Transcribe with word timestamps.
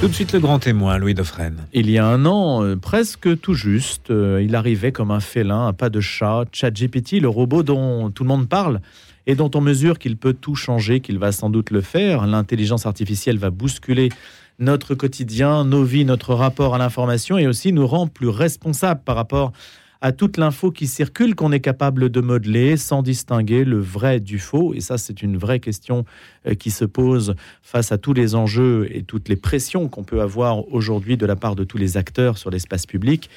Tout 0.00 0.06
de 0.06 0.12
suite 0.12 0.32
le 0.32 0.38
grand 0.38 0.60
témoin, 0.60 0.96
Louis 0.96 1.12
Dauphren. 1.12 1.56
Il 1.72 1.90
y 1.90 1.98
a 1.98 2.06
un 2.06 2.24
an, 2.24 2.62
euh, 2.62 2.76
presque 2.76 3.40
tout 3.40 3.54
juste, 3.54 4.12
euh, 4.12 4.40
il 4.40 4.54
arrivait 4.54 4.92
comme 4.92 5.10
un 5.10 5.18
félin, 5.18 5.66
un 5.66 5.72
pas 5.72 5.90
de 5.90 5.98
chat, 5.98 6.44
ChatGPT, 6.52 7.20
le 7.20 7.28
robot 7.28 7.64
dont 7.64 8.08
tout 8.10 8.22
le 8.22 8.28
monde 8.28 8.48
parle 8.48 8.80
et 9.26 9.34
dont 9.34 9.50
on 9.56 9.60
mesure 9.60 9.98
qu'il 9.98 10.16
peut 10.16 10.34
tout 10.34 10.54
changer, 10.54 11.00
qu'il 11.00 11.18
va 11.18 11.32
sans 11.32 11.50
doute 11.50 11.72
le 11.72 11.80
faire. 11.80 12.28
L'intelligence 12.28 12.86
artificielle 12.86 13.38
va 13.38 13.50
bousculer 13.50 14.10
notre 14.60 14.94
quotidien, 14.94 15.64
nos 15.64 15.82
vies, 15.82 16.04
notre 16.04 16.32
rapport 16.32 16.76
à 16.76 16.78
l'information 16.78 17.36
et 17.36 17.48
aussi 17.48 17.72
nous 17.72 17.86
rend 17.86 18.06
plus 18.06 18.28
responsables 18.28 19.02
par 19.04 19.16
rapport 19.16 19.48
à 19.48 19.52
toute 20.12 20.36
l'info 20.36 20.70
qui 20.70 20.86
circule 20.86 21.34
qu'on 21.34 21.50
est 21.50 21.60
capable 21.60 22.08
de 22.08 22.20
modeler 22.20 22.76
sans 22.76 23.02
distinguer 23.02 23.64
le 23.64 23.78
vrai 23.78 24.20
du 24.20 24.38
faux. 24.38 24.72
Et 24.74 24.80
ça, 24.80 24.96
c'est 24.96 25.22
une 25.22 25.36
vraie 25.36 25.58
question 25.58 26.04
euh, 26.46 26.54
qui 26.54 26.70
se 26.70 26.84
pose 26.84 27.34
face 27.62 27.90
à 27.90 27.98
tous 27.98 28.12
les 28.12 28.34
enjeux 28.34 28.88
et 28.90 29.02
toutes 29.02 29.28
les 29.28 29.36
pressions 29.36 29.88
qu'on 29.88 30.04
peut 30.04 30.20
avoir 30.20 30.72
aujourd'hui 30.72 31.16
de 31.16 31.26
la 31.26 31.36
part 31.36 31.56
de 31.56 31.64
tous 31.64 31.78
les 31.78 31.96
acteurs 31.96 32.38
sur 32.38 32.50
l'espace 32.50 32.86
public. 32.86 33.28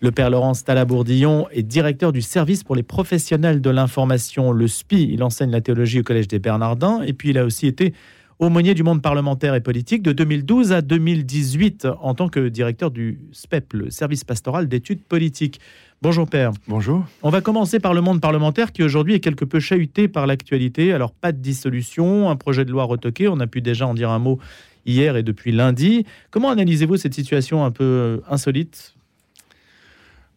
Le 0.00 0.10
père 0.12 0.30
Laurence 0.30 0.64
Talabourdillon 0.64 1.46
est 1.52 1.62
directeur 1.62 2.12
du 2.12 2.22
service 2.22 2.64
pour 2.64 2.74
les 2.74 2.82
professionnels 2.82 3.60
de 3.60 3.70
l'information, 3.70 4.52
le 4.52 4.66
SPI. 4.66 5.10
Il 5.12 5.22
enseigne 5.22 5.50
la 5.50 5.60
théologie 5.60 6.00
au 6.00 6.02
Collège 6.02 6.28
des 6.28 6.38
Bernardins 6.38 7.02
et 7.02 7.12
puis 7.12 7.30
il 7.30 7.38
a 7.38 7.44
aussi 7.44 7.66
été 7.66 7.92
aumônier 8.40 8.72
du 8.72 8.82
monde 8.82 9.02
parlementaire 9.02 9.54
et 9.54 9.60
politique 9.60 10.02
de 10.02 10.12
2012 10.12 10.72
à 10.72 10.80
2018 10.80 11.86
en 12.00 12.14
tant 12.14 12.30
que 12.30 12.48
directeur 12.48 12.90
du 12.90 13.20
SPEP, 13.32 13.74
le 13.74 13.90
service 13.90 14.24
pastoral 14.24 14.66
d'études 14.66 15.02
politiques. 15.02 15.60
Bonjour 16.02 16.26
Père. 16.26 16.52
Bonjour. 16.66 17.04
On 17.22 17.28
va 17.28 17.42
commencer 17.42 17.78
par 17.78 17.92
le 17.92 18.00
monde 18.00 18.22
parlementaire 18.22 18.72
qui 18.72 18.82
aujourd'hui 18.82 19.14
est 19.14 19.20
quelque 19.20 19.44
peu 19.44 19.60
chahuté 19.60 20.08
par 20.08 20.26
l'actualité. 20.26 20.94
Alors 20.94 21.12
pas 21.12 21.30
de 21.30 21.36
dissolution, 21.36 22.30
un 22.30 22.36
projet 22.36 22.64
de 22.64 22.70
loi 22.70 22.84
retoqué, 22.84 23.28
on 23.28 23.38
a 23.38 23.46
pu 23.46 23.60
déjà 23.60 23.86
en 23.86 23.92
dire 23.92 24.08
un 24.08 24.18
mot 24.18 24.38
hier 24.86 25.18
et 25.18 25.22
depuis 25.22 25.52
lundi. 25.52 26.06
Comment 26.30 26.48
analysez-vous 26.48 26.96
cette 26.96 27.12
situation 27.12 27.66
un 27.66 27.70
peu 27.70 27.84
euh, 27.84 28.16
insolite? 28.30 28.94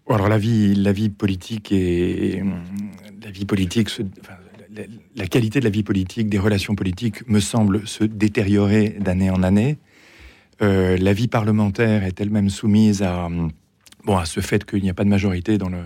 Alors 0.09 0.27
la 0.27 0.37
vie, 0.37 0.75
la 0.75 0.91
vie 0.91 1.07
politique 1.07 1.71
et 1.71 2.43
la 3.23 3.31
vie 3.31 3.45
politique, 3.45 3.89
la, 5.15 5.27
qualité 5.27 5.61
de 5.61 5.63
la 5.63 5.71
vie 5.71 5.83
politique, 5.83 6.27
des 6.27 6.39
relations 6.39 6.75
politiques, 6.75 7.25
me 7.29 7.39
semble 7.39 7.87
se 7.87 8.03
détériorer 8.03 8.97
d'année 8.99 9.29
en 9.29 9.43
année. 9.43 9.77
Euh, 10.61 10.97
la 10.97 11.13
vie 11.13 11.29
parlementaire 11.29 12.03
est 12.03 12.19
elle-même 12.19 12.49
soumise 12.49 13.01
à 13.01 13.29
bon, 14.05 14.17
à 14.17 14.25
ce 14.25 14.39
fait 14.39 14.65
qu'il 14.65 14.81
n'y 14.81 14.89
a 14.89 14.93
pas 14.93 15.03
de 15.03 15.09
majorité 15.09 15.57
dans 15.57 15.69
le, 15.69 15.83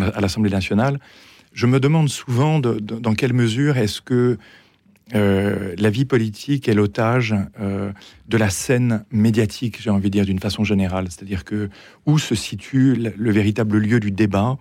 à 0.00 0.20
l'Assemblée 0.20 0.50
nationale, 0.50 0.98
je 1.52 1.66
me 1.66 1.80
demande 1.80 2.08
souvent 2.08 2.58
dans 2.60 3.14
quelle 3.14 3.32
mesure 3.32 3.78
est-ce 3.78 4.00
que 4.00 4.38
euh, 5.14 5.74
la 5.78 5.88
vie 5.88 6.04
politique 6.04 6.68
est 6.68 6.74
l'otage 6.74 7.34
euh, 7.60 7.92
de 8.28 8.36
la 8.36 8.50
scène 8.50 9.04
médiatique, 9.10 9.80
j'ai 9.80 9.88
envie 9.90 10.10
de 10.10 10.12
dire 10.12 10.26
d'une 10.26 10.38
façon 10.38 10.64
générale. 10.64 11.06
C'est-à-dire 11.08 11.44
que 11.44 11.70
où 12.04 12.18
se 12.18 12.34
situe 12.34 12.94
le, 12.94 13.32
véritable 13.32 13.78
lieu 13.78 14.00
du 14.00 14.10
débat, 14.10 14.58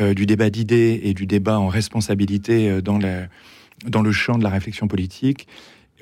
euh, 0.00 0.14
du 0.14 0.24
débat 0.24 0.48
d'idées 0.48 1.00
et 1.04 1.12
du 1.12 1.26
débat 1.26 1.58
en 1.58 1.68
responsabilité 1.68 2.80
dans, 2.80 2.98
dans 3.86 4.02
le 4.02 4.12
champ 4.12 4.38
de 4.38 4.42
la 4.42 4.50
réflexion 4.50 4.88
politique, 4.88 5.46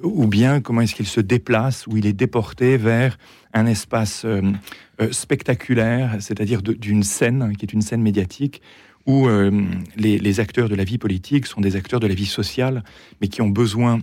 ou 0.02 0.26
bien 0.26 0.60
comment 0.60 0.80
est-ce 0.80 0.94
qu'il 0.94 1.06
se 1.06 1.20
déplace, 1.20 1.86
ou 1.86 1.96
il 1.96 2.06
est 2.06 2.12
déporté 2.12 2.76
vers 2.76 3.18
un 3.52 3.66
espace 3.66 4.24
euh, 4.24 4.42
euh, 5.00 5.12
spectaculaire, 5.12 6.16
c'est-à-dire 6.20 6.62
d'une 6.62 7.02
scène 7.02 7.54
qui 7.56 7.64
est 7.64 7.72
une 7.72 7.82
scène 7.82 8.02
médiatique, 8.02 8.62
où 9.06 9.28
euh, 9.28 9.50
les, 9.96 10.40
acteurs 10.40 10.68
de 10.68 10.74
la 10.74 10.84
vie 10.84 10.98
politique 10.98 11.46
sont 11.46 11.60
des 11.60 11.74
acteurs 11.74 12.00
de 12.00 12.06
la 12.06 12.14
vie 12.14 12.26
sociale, 12.26 12.84
mais 13.20 13.28
qui 13.28 13.42
ont 13.42 13.48
besoin 13.48 14.00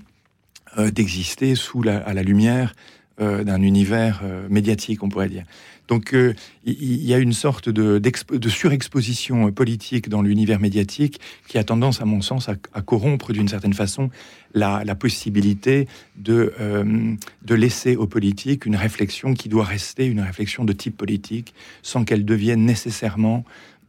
d'exister 0.78 1.56
sous 1.56 1.82
à 1.88 2.14
la 2.14 2.22
lumière 2.22 2.74
d'un 3.20 3.62
univers 3.62 4.22
médiatique, 4.50 5.04
on 5.04 5.10
pourrait 5.10 5.30
dire. 5.30 5.44
Donc 5.88 6.14
euh, 6.14 6.34
il 6.66 7.06
y 7.06 7.14
a 7.14 7.18
une 7.18 7.34
sorte 7.34 7.70
de, 7.70 8.02
surexposition 8.50 9.52
politique 9.52 10.10
dans 10.10 10.22
l'univers 10.22 10.60
médiatique 10.60 11.20
qui 11.48 11.58
a 11.58 11.64
tendance, 11.64 12.02
à 12.02 12.06
mon 12.06 12.22
sens, 12.22 12.50
à, 12.50 12.82
corrompre 12.82 13.32
d'une 13.34 13.48
certaine 13.48 13.74
façon 13.74 14.10
la, 14.54 14.84
possibilité 14.96 15.88
euh, 16.30 17.16
de, 17.44 17.56
laisser 17.56 17.96
aux 17.96 18.08
politiques 18.08 18.66
une 18.66 18.76
réflexion 18.76 19.34
qui 19.34 19.50
doit 19.50 19.66
rester 19.66 20.06
une 20.06 20.22
réflexion 20.22 20.66
de 20.66 20.74
type 20.74 20.98
politique 20.98 21.54
sans 21.82 22.04
qu'elle 22.04 22.26
devienne 22.26 22.66
nécessairement 22.66 23.46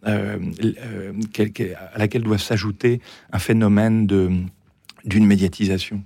euh, 0.07 0.39
à 1.95 1.99
laquelle 1.99 2.23
doit 2.23 2.39
s'ajouter 2.39 3.01
un 3.33 3.39
phénomène 3.41 4.07
d'une 4.07 5.27
médiatisation. 5.27 6.03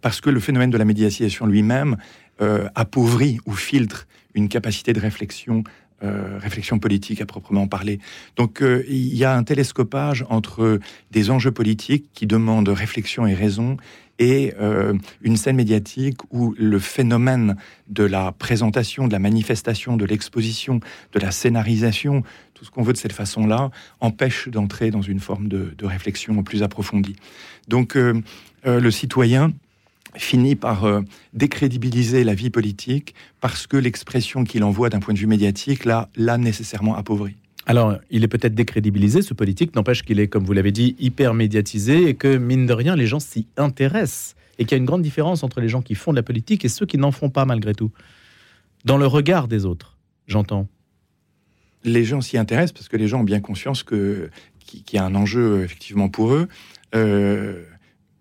Parce 0.00 0.20
que 0.20 0.30
le 0.30 0.40
phénomène 0.40 0.70
de 0.70 0.78
la 0.78 0.84
médiatisation 0.84 1.46
lui-même 1.46 1.96
appauvrit 2.74 3.38
ou 3.46 3.52
filtre 3.52 4.06
une 4.34 4.48
capacité 4.48 4.92
de 4.92 5.00
réflexion, 5.00 5.64
euh, 6.02 6.38
réflexion 6.38 6.78
politique 6.78 7.20
à 7.20 7.26
proprement 7.26 7.68
parler. 7.68 7.98
Donc 8.36 8.62
euh, 8.62 8.84
il 8.88 9.14
y 9.14 9.24
a 9.24 9.36
un 9.36 9.42
télescopage 9.42 10.24
entre 10.30 10.80
des 11.10 11.30
enjeux 11.30 11.50
politiques 11.50 12.06
qui 12.14 12.26
demandent 12.26 12.70
réflexion 12.70 13.26
et 13.26 13.34
raison 13.34 13.76
et 14.18 14.54
euh, 14.58 14.94
une 15.20 15.36
scène 15.36 15.56
médiatique 15.56 16.16
où 16.30 16.54
le 16.58 16.78
phénomène 16.78 17.56
de 17.88 18.04
la 18.04 18.32
présentation, 18.32 19.08
de 19.08 19.12
la 19.12 19.18
manifestation, 19.18 19.98
de 19.98 20.06
l'exposition, 20.06 20.80
de 21.12 21.18
la 21.20 21.32
scénarisation, 21.32 22.22
tout 22.54 22.64
ce 22.64 22.70
qu'on 22.70 22.82
veut 22.82 22.94
de 22.94 22.98
cette 22.98 23.12
façon-là, 23.12 23.70
empêche 24.00 24.48
d'entrer 24.48 24.90
dans 24.90 25.02
une 25.02 25.20
forme 25.20 25.48
de, 25.48 25.74
de, 25.76 25.84
réflexion 25.84 26.42
plus 26.42 26.62
approfondie. 26.62 27.16
Donc 27.68 27.94
le 28.64 28.90
citoyen 28.90 29.52
finit 30.16 30.56
par 30.56 30.84
euh, 30.84 31.00
décrédibiliser 31.32 32.24
la 32.24 32.34
vie 32.34 32.50
politique 32.50 33.14
parce 33.40 33.66
que 33.66 33.76
l'expression 33.76 34.44
qu'il 34.44 34.64
envoie 34.64 34.88
d'un 34.90 35.00
point 35.00 35.14
de 35.14 35.18
vue 35.18 35.26
médiatique 35.26 35.84
l'a 35.84 36.38
nécessairement 36.38 36.96
appauvri. 36.96 37.36
Alors, 37.66 37.96
il 38.10 38.24
est 38.24 38.28
peut-être 38.28 38.54
décrédibilisé, 38.54 39.22
ce 39.22 39.34
politique, 39.34 39.76
n'empêche 39.76 40.02
qu'il 40.02 40.18
est, 40.18 40.28
comme 40.28 40.44
vous 40.44 40.52
l'avez 40.52 40.72
dit, 40.72 40.96
hyper 40.98 41.34
médiatisé 41.34 42.08
et 42.08 42.14
que, 42.14 42.36
mine 42.36 42.66
de 42.66 42.72
rien, 42.72 42.96
les 42.96 43.06
gens 43.06 43.20
s'y 43.20 43.46
intéressent 43.56 44.34
et 44.58 44.64
qu'il 44.64 44.72
y 44.72 44.74
a 44.74 44.78
une 44.78 44.86
grande 44.86 45.02
différence 45.02 45.42
entre 45.44 45.60
les 45.60 45.68
gens 45.68 45.82
qui 45.82 45.94
font 45.94 46.10
de 46.10 46.16
la 46.16 46.22
politique 46.22 46.64
et 46.64 46.68
ceux 46.68 46.86
qui 46.86 46.98
n'en 46.98 47.12
font 47.12 47.30
pas 47.30 47.44
malgré 47.44 47.74
tout. 47.74 47.92
Dans 48.84 48.96
le 48.96 49.06
regard 49.06 49.46
des 49.46 49.66
autres, 49.66 49.98
j'entends. 50.26 50.68
Les 51.84 52.04
gens 52.04 52.20
s'y 52.20 52.36
intéressent 52.36 52.72
parce 52.72 52.88
que 52.88 52.96
les 52.96 53.08
gens 53.08 53.20
ont 53.20 53.24
bien 53.24 53.40
conscience 53.40 53.82
que 53.82 54.30
qu'il 54.66 54.94
y 54.94 54.98
a 54.98 55.04
un 55.04 55.14
enjeu 55.14 55.64
effectivement 55.64 56.08
pour 56.08 56.32
eux. 56.32 56.48
Euh, 56.94 57.64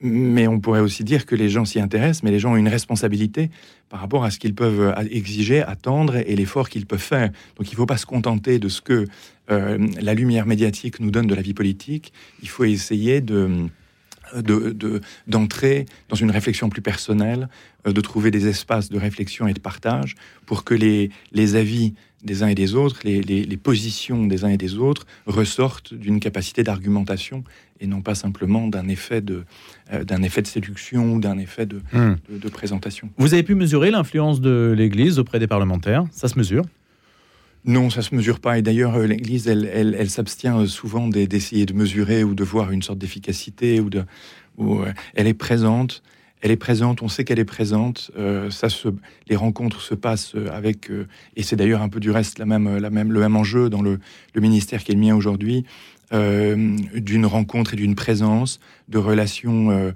mais 0.02 0.48
on 0.48 0.60
pourrait 0.60 0.80
aussi 0.80 1.04
dire 1.04 1.26
que 1.26 1.36
les 1.36 1.50
gens 1.50 1.66
s'y 1.66 1.80
intéressent, 1.80 2.24
mais 2.24 2.32
les 2.32 2.40
gens 2.40 2.54
ont 2.54 2.58
une 2.58 2.68
responsabilité 2.68 3.50
par 3.90 4.00
rapport 4.00 4.24
à 4.24 4.32
ce 4.32 4.40
qu'ils 4.40 4.56
peuvent 4.56 4.82
euh, 4.82 5.04
exiger, 5.10 5.62
attendre 5.62 6.16
et 6.18 6.36
l'effort 6.36 6.70
qu'ils 6.70 6.86
peuvent 6.86 7.00
faire. 7.00 7.30
Donc 7.58 7.68
il 7.68 7.72
ne 7.72 7.78
faut 7.78 7.86
pas 7.86 7.98
se 7.98 8.06
contenter 8.06 8.60
de 8.60 8.70
ce 8.70 8.82
que 8.82 9.06
euh, 9.52 9.88
la 10.02 10.14
lumière 10.14 10.46
médiatique 10.46 11.00
nous 11.00 11.12
donne 11.12 11.28
de 11.28 11.36
la 11.36 11.42
vie 11.42 11.54
politique. 11.54 12.14
Il 12.42 12.50
faut 12.50 12.66
essayer 12.66 13.22
de 13.22 13.68
d'entrer 15.28 15.86
dans 16.10 16.16
une 16.16 16.32
réflexion 16.32 16.70
plus 16.70 16.82
personnelle, 16.82 17.50
euh, 17.88 17.94
de 17.94 18.02
trouver 18.02 18.32
des 18.32 18.48
espaces 18.48 18.90
de 18.90 18.98
réflexion 18.98 19.48
et 19.48 19.54
de 19.54 19.60
partage 19.60 20.16
pour 20.46 20.64
que 20.64 20.74
les, 20.74 21.10
les 21.32 21.56
avis 21.56 21.94
des 22.24 22.44
uns 22.44 22.48
et 22.48 22.56
des 22.56 22.76
autres, 22.76 23.00
les, 23.06 23.22
les, 23.22 23.58
positions 23.58 24.26
des 24.26 24.44
uns 24.44 24.50
et 24.50 24.58
des 24.58 24.76
autres 24.76 25.08
ressortent 25.26 25.94
d'une 25.94 26.20
capacité 26.20 26.64
d'argumentation 26.64 27.46
et 27.80 27.88
non 27.88 28.02
pas 28.02 28.14
simplement 28.14 28.68
d'un 28.68 28.90
effet 28.90 29.22
de, 29.22 29.46
euh, 29.94 30.04
d'un 30.04 30.22
effet 30.24 30.42
de 30.42 30.48
séduction 30.48 31.14
ou 31.14 31.20
d'un 31.22 31.38
effet 31.38 31.66
hmm. 31.66 32.18
de, 32.30 32.38
de, 32.38 32.50
présentation. 32.50 33.10
Vous 33.18 33.34
avez 33.34 33.44
pu 33.44 33.56
mesurer 33.56 33.90
l'influence 33.90 34.42
de 34.42 34.74
l'Église 34.78 35.18
auprès 35.18 35.40
des 35.40 35.48
parlementaires 35.48 36.04
Ça 36.12 36.28
se 36.28 36.38
mesure 36.38 36.66
non, 37.66 37.90
ça 37.90 38.02
se 38.02 38.16
mesure 38.16 38.40
pas. 38.40 38.58
Et 38.58 38.62
d'ailleurs, 38.62 38.96
euh, 38.96 39.06
l'Église, 39.06 39.48
elle, 39.48 39.66
elle, 39.66 40.10
s'abstient 40.10 40.68
souvent 40.68 41.08
d'essayer 41.08 41.66
de 41.66 41.74
mesurer 41.74 42.24
ou 42.24 42.34
de 42.34 42.44
voir 42.44 42.72
une 42.72 42.82
sorte 42.82 43.00
d'efficacité 43.00 43.80
ou 43.80 43.90
de, 43.90 44.06
ou, 44.58 44.80
euh, 44.80 44.94
elle 45.16 45.28
est 45.28 45.34
présente 45.34 46.02
elle 46.42 46.52
est 46.52 46.58
présente, 46.58 47.02
on 47.02 47.10
sait 47.10 47.26
qu'elle 47.26 47.40
est 47.40 47.46
présente. 47.46 48.12
Euh, 48.18 48.50
ça 48.50 48.70
se, 48.70 48.88
les 49.28 49.36
rencontres 49.36 49.82
se 49.82 49.94
passent 49.94 50.36
avec, 50.52 50.90
euh, 50.90 51.08
et 51.36 51.44
c'est 51.44 51.56
d'ailleurs 51.56 51.82
un 51.82 51.90
peu 51.90 52.00
du 52.00 52.12
reste 52.12 52.40
la 52.40 52.46
même, 52.46 52.78
la 52.78 52.90
même, 52.90 53.12
le 53.12 53.20
même 53.20 53.36
enjeu 53.36 53.70
dans 53.70 53.82
le, 53.82 54.00
ministère 54.36 54.84
qui 54.84 54.92
est 54.92 54.96
le 54.96 55.02
mien 55.02 55.16
aujourd'hui, 55.16 55.66
euh, 56.14 56.78
d'une 56.94 57.26
rencontre 57.26 57.74
et 57.74 57.78
d'une 57.78 57.96
présence, 57.96 58.60
de 58.88 58.98
relations 58.98 59.94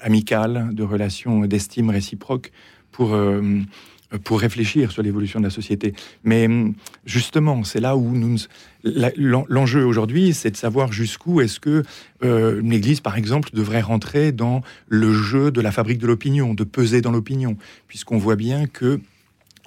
amicales, 0.00 0.70
de 0.72 0.82
relations 0.82 1.40
d'estime 1.40 1.90
réciproque 1.90 2.50
pour 2.90 3.14
pour 4.18 4.40
réfléchir 4.40 4.90
sur 4.92 5.02
l'évolution 5.02 5.40
de 5.40 5.44
la 5.44 5.50
société. 5.50 5.94
Mais 6.24 6.46
hum, 6.46 6.74
justement, 7.04 7.64
c'est 7.64 7.80
là 7.80 7.96
où 7.96 8.12
nous 8.14 8.36
l'enjeu 8.82 9.84
aujourd'hui, 9.84 10.32
c'est 10.32 10.50
de 10.50 10.56
savoir 10.56 10.92
jusqu'où 10.92 11.40
est-ce 11.40 11.60
que 11.60 11.82
euh, 12.24 12.60
l'Église, 12.62 13.00
par 13.00 13.16
exemple, 13.16 13.50
devrait 13.52 13.80
rentrer 13.80 14.32
dans 14.32 14.62
le 14.88 15.12
jeu 15.12 15.50
de 15.50 15.60
la 15.60 15.70
fabrique 15.70 15.98
de 15.98 16.06
l'opinion, 16.06 16.54
de 16.54 16.64
peser 16.64 17.00
dans 17.00 17.12
l'opinion, 17.12 17.56
puisqu'on 17.88 18.18
voit 18.18 18.36
bien 18.36 18.66
que 18.66 19.00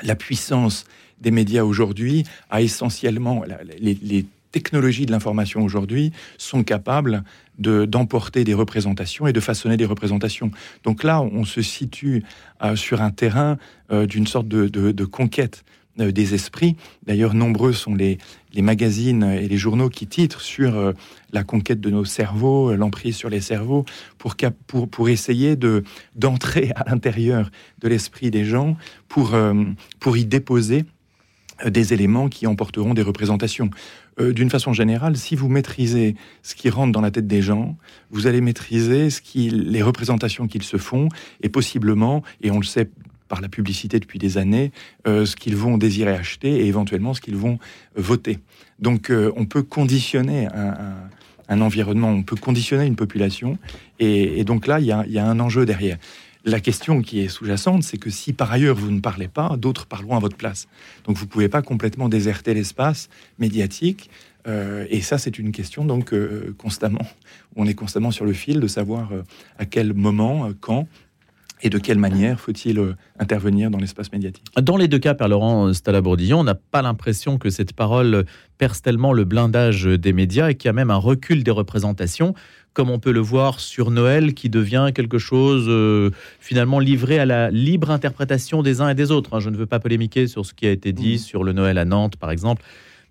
la 0.01 0.15
puissance 0.15 0.85
des 1.21 1.31
médias 1.31 1.63
aujourd'hui 1.63 2.23
a 2.49 2.61
essentiellement 2.61 3.43
les, 3.79 4.25
technologies 4.53 5.05
de 5.05 5.11
l'information 5.11 5.61
aujourd'hui 5.63 6.13
sont 6.37 6.63
capables 6.63 7.23
d'emporter 7.57 8.45
des 8.45 8.53
représentations 8.53 9.27
et 9.27 9.33
de 9.33 9.39
façonner 9.41 9.75
des 9.75 9.85
représentations. 9.85 10.51
Donc 10.83 11.03
là, 11.03 11.21
on 11.21 11.43
se 11.43 11.61
situe 11.61 12.23
euh, 12.63 12.75
sur 12.77 13.01
un 13.01 13.11
terrain 13.11 13.57
euh, 13.91 14.05
d'une 14.05 14.27
sorte 14.27 14.47
de, 14.47 15.05
conquête 15.05 15.65
euh, 15.99 16.11
des 16.11 16.33
esprits. 16.33 16.75
D'ailleurs, 17.05 17.33
nombreux 17.33 17.73
sont 17.73 17.95
les, 17.95 18.17
magazines 18.55 19.23
et 19.23 19.47
les 19.47 19.57
journaux 19.57 19.89
qui 19.89 20.05
titrent 20.05 20.41
sur 20.41 20.93
la 21.31 21.43
conquête 21.43 21.81
de 21.81 21.89
nos 21.89 22.05
cerveaux, 22.05 22.75
l'emprise 22.75 23.15
sur 23.15 23.29
les 23.29 23.41
cerveaux, 23.41 23.83
pour, 24.19 24.35
pour, 24.67 24.87
pour 24.87 25.09
essayer 25.09 25.55
d'entrer 26.15 26.71
à 26.75 26.87
l'intérieur 26.87 27.49
de 27.81 27.87
l'esprit 27.87 28.29
des 28.29 28.45
gens, 28.45 28.77
pour, 29.07 29.35
pour 29.99 30.17
y 30.17 30.25
déposer 30.25 30.85
des 31.65 31.93
éléments 31.93 32.29
qui 32.29 32.47
emporteront 32.47 32.93
des 32.93 33.01
représentations. 33.01 33.69
Euh, 34.19 34.33
d'une 34.33 34.49
façon 34.49 34.73
générale, 34.73 35.17
si 35.17 35.35
vous 35.35 35.49
maîtrisez 35.49 36.15
ce 36.43 36.55
qui 36.55 36.69
rentre 36.69 36.91
dans 36.91 37.01
la 37.01 37.11
tête 37.11 37.27
des 37.27 37.41
gens, 37.41 37.77
vous 38.11 38.27
allez 38.27 38.41
maîtriser 38.41 39.09
ce 39.09 39.21
qui, 39.21 39.49
les 39.49 39.81
représentations 39.81 40.47
qu'ils 40.47 40.63
se 40.63 40.77
font 40.77 41.09
et 41.41 41.49
possiblement, 41.49 42.23
et 42.41 42.51
on 42.51 42.59
le 42.59 42.65
sait 42.65 42.89
par 43.27 43.41
la 43.41 43.49
publicité 43.49 43.99
depuis 43.99 44.19
des 44.19 44.37
années, 44.37 44.71
euh, 45.07 45.25
ce 45.25 45.35
qu'ils 45.35 45.55
vont 45.55 45.77
désirer 45.77 46.11
acheter 46.11 46.49
et 46.49 46.67
éventuellement 46.67 47.13
ce 47.13 47.21
qu'ils 47.21 47.37
vont 47.37 47.57
voter. 47.95 48.39
Donc 48.79 49.09
euh, 49.09 49.31
on 49.35 49.45
peut 49.45 49.63
conditionner 49.63 50.47
un, 51.49 51.61
environnement, 51.61 52.09
on 52.09 52.23
peut 52.23 52.35
conditionner 52.35 52.85
une 52.85 52.95
population, 52.95 53.57
et, 53.99 54.43
donc 54.43 54.67
là, 54.67 54.79
il 54.79 54.85
y 54.85 54.91
a 54.91 55.25
un 55.25 55.39
enjeu 55.39 55.65
derrière. 55.65 55.97
La 56.45 56.59
question 56.59 57.01
qui 57.01 57.21
est 57.21 57.29
sous-jacente, 57.29 57.83
c'est 57.83 57.97
que 57.97 58.09
si 58.09 58.33
par 58.33 58.51
ailleurs 58.51 58.75
vous 58.75 58.91
ne 58.91 58.99
parlez 58.99 59.29
pas, 59.29 59.55
d'autres 59.55 59.85
parleront 59.85 60.17
à 60.17 60.19
votre 60.19 60.35
place. 60.35 60.67
Donc 61.05 61.15
vous 61.15 61.23
ne 61.23 61.29
pouvez 61.29 61.47
pas 61.47 61.61
complètement 61.61 62.09
déserter 62.09 62.53
l'espace 62.53 63.09
médiatique. 63.39 64.09
Euh, 64.45 64.85
et 64.89 64.99
ça, 64.99 65.17
c'est 65.17 65.39
une 65.39 65.53
question 65.53 65.85
donc 65.85 66.13
euh, 66.13 66.53
constamment, 66.57 67.07
on 67.55 67.65
est 67.65 67.75
constamment 67.75 68.11
sur 68.11 68.25
le 68.25 68.33
fil 68.33 68.59
de 68.59 68.67
savoir 68.67 69.13
euh, 69.13 69.23
à 69.57 69.65
quel 69.65 69.93
moment, 69.93 70.51
quand 70.59 70.89
et 71.63 71.69
de 71.69 71.77
quelle 71.79 71.97
manière 71.97 72.39
faut-il 72.39 72.95
intervenir 73.17 73.71
dans 73.71 73.79
l'espace 73.79 74.11
médiatique? 74.11 74.45
Dans 74.61 74.77
les 74.77 74.87
deux 74.87 74.99
cas, 74.99 75.15
Père 75.15 75.29
Laurent 75.29 75.73
Stalabourdillon, 75.73 76.41
on 76.41 76.43
n'a 76.43 76.55
pas 76.55 76.81
l'impression 76.81 77.37
que 77.37 77.49
cette 77.49 77.73
parole 77.73 78.25
perce 78.57 78.81
tellement 78.81 79.13
le 79.13 79.23
blindage 79.23 79.85
des 79.85 80.13
médias 80.13 80.49
et 80.49 80.55
qu'il 80.55 80.67
y 80.67 80.69
a 80.69 80.73
même 80.73 80.91
un 80.91 80.97
recul 80.97 81.43
des 81.43 81.51
représentations 81.51 82.35
comme 82.73 82.89
on 82.89 82.99
peut 82.99 83.11
le 83.11 83.19
voir 83.19 83.59
sur 83.59 83.91
Noël, 83.91 84.33
qui 84.33 84.49
devient 84.49 84.89
quelque 84.93 85.19
chose 85.19 85.65
euh, 85.67 86.09
finalement 86.39 86.79
livré 86.79 87.19
à 87.19 87.25
la 87.25 87.51
libre 87.51 87.91
interprétation 87.91 88.63
des 88.63 88.81
uns 88.81 88.89
et 88.89 88.95
des 88.95 89.11
autres. 89.11 89.35
Hein. 89.35 89.39
Je 89.39 89.49
ne 89.49 89.55
veux 89.55 89.67
pas 89.67 89.79
polémiquer 89.79 90.27
sur 90.27 90.45
ce 90.45 90.53
qui 90.53 90.65
a 90.65 90.71
été 90.71 90.91
dit 90.91 91.15
mmh. 91.15 91.19
sur 91.19 91.43
le 91.43 91.53
Noël 91.53 91.77
à 91.77 91.85
Nantes, 91.85 92.17
par 92.17 92.31
exemple, 92.31 92.63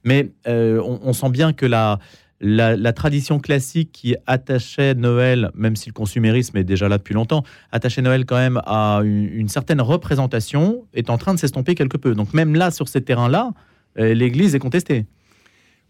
mais 0.05 0.31
euh, 0.49 0.83
on, 0.83 1.13
sent 1.13 1.31
bien 1.31 1.53
que 1.53 1.65
la, 1.65 2.01
la, 2.43 2.93
tradition 2.93 3.39
classique 3.39 3.91
qui 3.93 4.17
attachait 4.27 4.95
Noël, 4.95 5.51
même 5.55 5.77
si 5.77 5.89
le 5.89 5.93
consumérisme 5.93 6.57
est 6.59 6.65
déjà 6.65 6.89
là 6.89 6.99
depuis 6.99 7.15
longtemps, 7.15 7.45
attachait 7.71 8.03
Noël 8.03 8.27
quand 8.27 8.37
même 8.37 8.61
à 8.67 9.01
une, 9.05 9.49
certaine 9.49 9.81
représentation, 9.81 10.85
est 10.93 11.09
en 11.09 11.19
train 11.19 11.35
de 11.35 11.39
s'estomper 11.39 11.75
quelque 11.75 11.97
peu. 11.97 12.15
Donc 12.15 12.35
même 12.35 12.55
là, 12.55 12.71
sur 12.71 12.89
ces 12.89 13.01
terrains-là, 13.01 13.53
euh, 13.99 14.13
l'Église 14.13 14.55
est 14.55 14.59
contestée. 14.59 15.07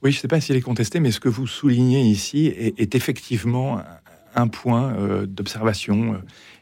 Oui, 0.03 0.13
je 0.13 0.19
ne 0.19 0.21
sais 0.21 0.29
pas 0.29 0.41
s'il 0.41 0.57
est 0.57 0.61
contesté, 0.61 1.01
mais 1.01 1.11
ce 1.11 1.21
que 1.21 1.29
vous 1.29 1.47
soulignez 1.47 2.03
ici 2.03 2.47
est, 2.47 2.95
effectivement 2.95 3.81
un 4.35 4.49
point 4.49 4.95
euh, 4.95 5.27
d'observation 5.27 6.15
euh, 6.15 6.19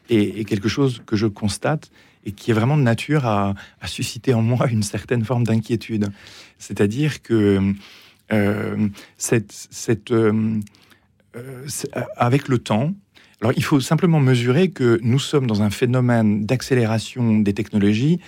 et, 0.09 0.45
quelque 0.45 0.69
chose 0.69 1.01
que 1.05 1.15
je 1.15 1.27
constate 1.27 1.91
et 2.23 2.31
qui 2.31 2.51
est 2.51 2.53
vraiment 2.53 2.77
de 2.77 2.83
nature 2.83 3.25
à, 3.25 3.55
susciter 3.85 4.33
en 4.33 4.41
moi 4.41 4.69
une 4.69 4.83
certaine 4.83 5.25
forme 5.25 5.43
d'inquiétude. 5.43 6.09
C'est-à-dire 6.59 7.21
que 7.23 7.73
euh, 8.31 8.87
cette, 9.17 10.13
avec 12.17 12.47
le 12.47 12.57
temps, 12.59 12.93
alors 13.41 13.53
il 13.55 13.63
faut 13.63 13.79
simplement 13.79 14.19
mesurer 14.19 14.69
que 14.69 14.99
nous 15.01 15.19
sommes 15.19 15.47
dans 15.47 15.61
un 15.61 15.69
phénomène 15.69 16.45
d'accélération 16.45 17.39
des 17.39 17.53
technologies 17.53 18.19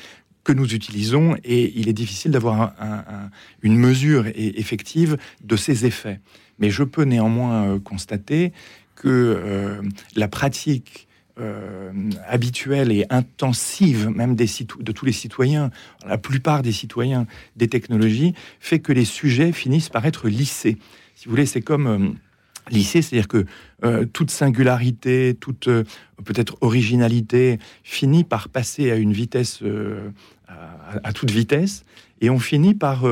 que 0.44 0.52
nous 0.52 0.74
utilisons 0.74 1.36
et 1.44 1.72
il 1.80 1.88
est 1.88 1.94
difficile 1.94 2.32
d'avoir 2.32 2.74
une 3.62 3.78
mesure 3.78 4.26
effective 4.36 5.18
de 5.44 5.56
ces 5.56 5.86
effets. 5.86 6.20
Mais 6.60 6.70
je 6.70 6.84
peux 6.84 7.04
néanmoins 7.04 7.64
euh, 7.66 7.80
constater 7.80 8.54
que 8.96 9.08
euh, 9.10 9.82
la 10.16 10.28
pratique 10.28 11.08
euh, 11.39 11.91
habituelle 12.27 12.91
et 12.91 13.06
intensive, 13.09 14.09
même 14.09 14.35
des 14.35 14.45
de 14.80 14.91
tous 14.91 15.06
les 15.06 15.12
citoyens, 15.12 15.71
la 16.06 16.18
plupart 16.18 16.62
des 16.62 16.71
citoyens 16.71 17.25
des 17.56 17.68
technologies, 17.68 18.33
fait 18.59 18.80
que 18.80 18.91
les 18.91 19.06
sujets 19.06 19.51
finissent 19.51 19.89
par 19.89 20.06
être 20.06 20.27
lissés. 20.27 20.77
Si 21.15 21.25
vous 21.25 21.31
voulez, 21.31 21.45
c'est 21.45 21.62
comme 21.62 22.18
lycée, 22.69 23.01
c'est-à-dire 23.01 23.27
que 23.27 23.45
euh, 23.83 24.06
toute 24.06 24.31
singularité, 24.31 25.35
toute 25.39 25.68
euh, 25.68 25.83
peut-être 26.24 26.57
originalité 26.62 27.59
finit 27.83 28.24
par 28.24 28.50
passer 28.50 28.91
à 28.91 28.95
une 28.95 29.13
vitesse, 29.13 29.59
euh, 29.63 30.09
à, 30.47 31.13
toute 31.13 31.31
vitesse, 31.31 31.83
et 32.21 32.30
on 32.30 32.39
finit 32.39 32.75
par 32.75 33.06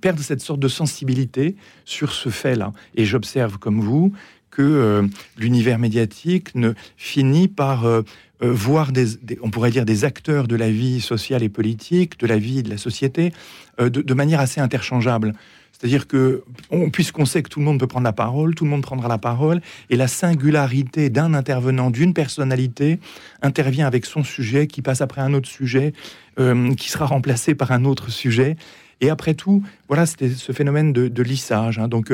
perdre 0.00 0.20
cette 0.20 0.42
sorte 0.42 0.60
de 0.60 0.68
sensibilité 0.68 1.56
sur 1.84 2.12
ce 2.12 2.28
fait-là. 2.28 2.72
Et 2.94 3.04
j'observe 3.04 3.58
comme 3.58 3.80
vous 3.80 4.12
que 4.50 5.08
l'univers 5.36 5.78
médiatique 5.78 6.54
ne 6.54 6.72
finit 6.96 7.48
par 7.48 7.86
voir 8.40 8.92
des, 8.92 9.18
on 9.42 9.50
pourrait 9.50 9.70
dire 9.70 9.84
des 9.84 10.04
acteurs 10.04 10.48
de 10.48 10.56
la 10.56 10.70
vie 10.70 11.00
sociale 11.00 11.42
et 11.42 11.48
politique, 11.48 12.18
de 12.18 12.26
la 12.26 12.38
vie 12.38 12.62
de 12.62 12.70
la 12.70 12.78
société, 12.78 13.32
de 13.78 14.14
manière 14.14 14.40
assez 14.40 14.60
interchangeable. 14.60 15.34
C'est-à-dire 15.78 16.08
que, 16.08 16.42
puisqu'on 16.92 17.24
sait 17.24 17.42
que 17.42 17.48
tout 17.48 17.60
le 17.60 17.64
monde 17.64 17.78
peut 17.78 17.86
prendre 17.86 18.04
la 18.04 18.12
parole, 18.12 18.54
tout 18.56 18.64
le 18.64 18.70
monde 18.70 18.82
prendra 18.82 19.06
la 19.06 19.18
parole, 19.18 19.60
et 19.90 19.96
la 19.96 20.08
singularité 20.08 21.08
d'un 21.08 21.34
intervenant, 21.34 21.90
d'une 21.90 22.14
personnalité, 22.14 22.98
intervient 23.42 23.86
avec 23.86 24.04
son 24.04 24.24
sujet, 24.24 24.66
qui 24.66 24.82
passe 24.82 25.02
après 25.02 25.20
un 25.20 25.34
autre 25.34 25.48
sujet, 25.48 25.92
euh, 26.40 26.74
qui 26.74 26.90
sera 26.90 27.06
remplacé 27.06 27.54
par 27.54 27.70
un 27.70 27.84
autre 27.84 28.10
sujet. 28.10 28.56
Et 29.00 29.08
après 29.08 29.34
tout, 29.34 29.62
voilà, 29.86 30.04
c'était 30.06 30.30
ce 30.30 30.50
phénomène 30.50 30.92
de, 30.92 31.22
lissage. 31.22 31.78
Hein. 31.78 31.86
Donc, 31.86 32.12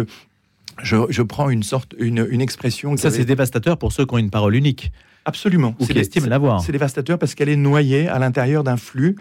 je, 0.82 1.22
prends 1.22 1.50
une 1.50 1.62
sorte, 1.62 1.94
une, 1.98 2.40
expression. 2.40 2.96
Ça, 2.96 3.10
c'est 3.10 3.24
dévastateur 3.24 3.78
pour 3.78 3.92
ceux 3.92 4.06
qui 4.06 4.14
ont 4.14 4.18
une 4.18 4.30
parole 4.30 4.54
unique. 4.54 4.92
Absolument. 5.26 5.74
Ou 5.80 5.86
qui 5.86 5.98
estiment 5.98 6.26
l'avoir. 6.26 6.60
C'est 6.60 6.72
dévastateur 6.72 7.18
parce 7.18 7.34
qu'elle 7.34 7.48
est 7.48 7.56
noyée 7.56 8.08
à 8.08 8.18
l'intérieur 8.18 8.62
d'un 8.62 8.76
flux. 8.76 9.16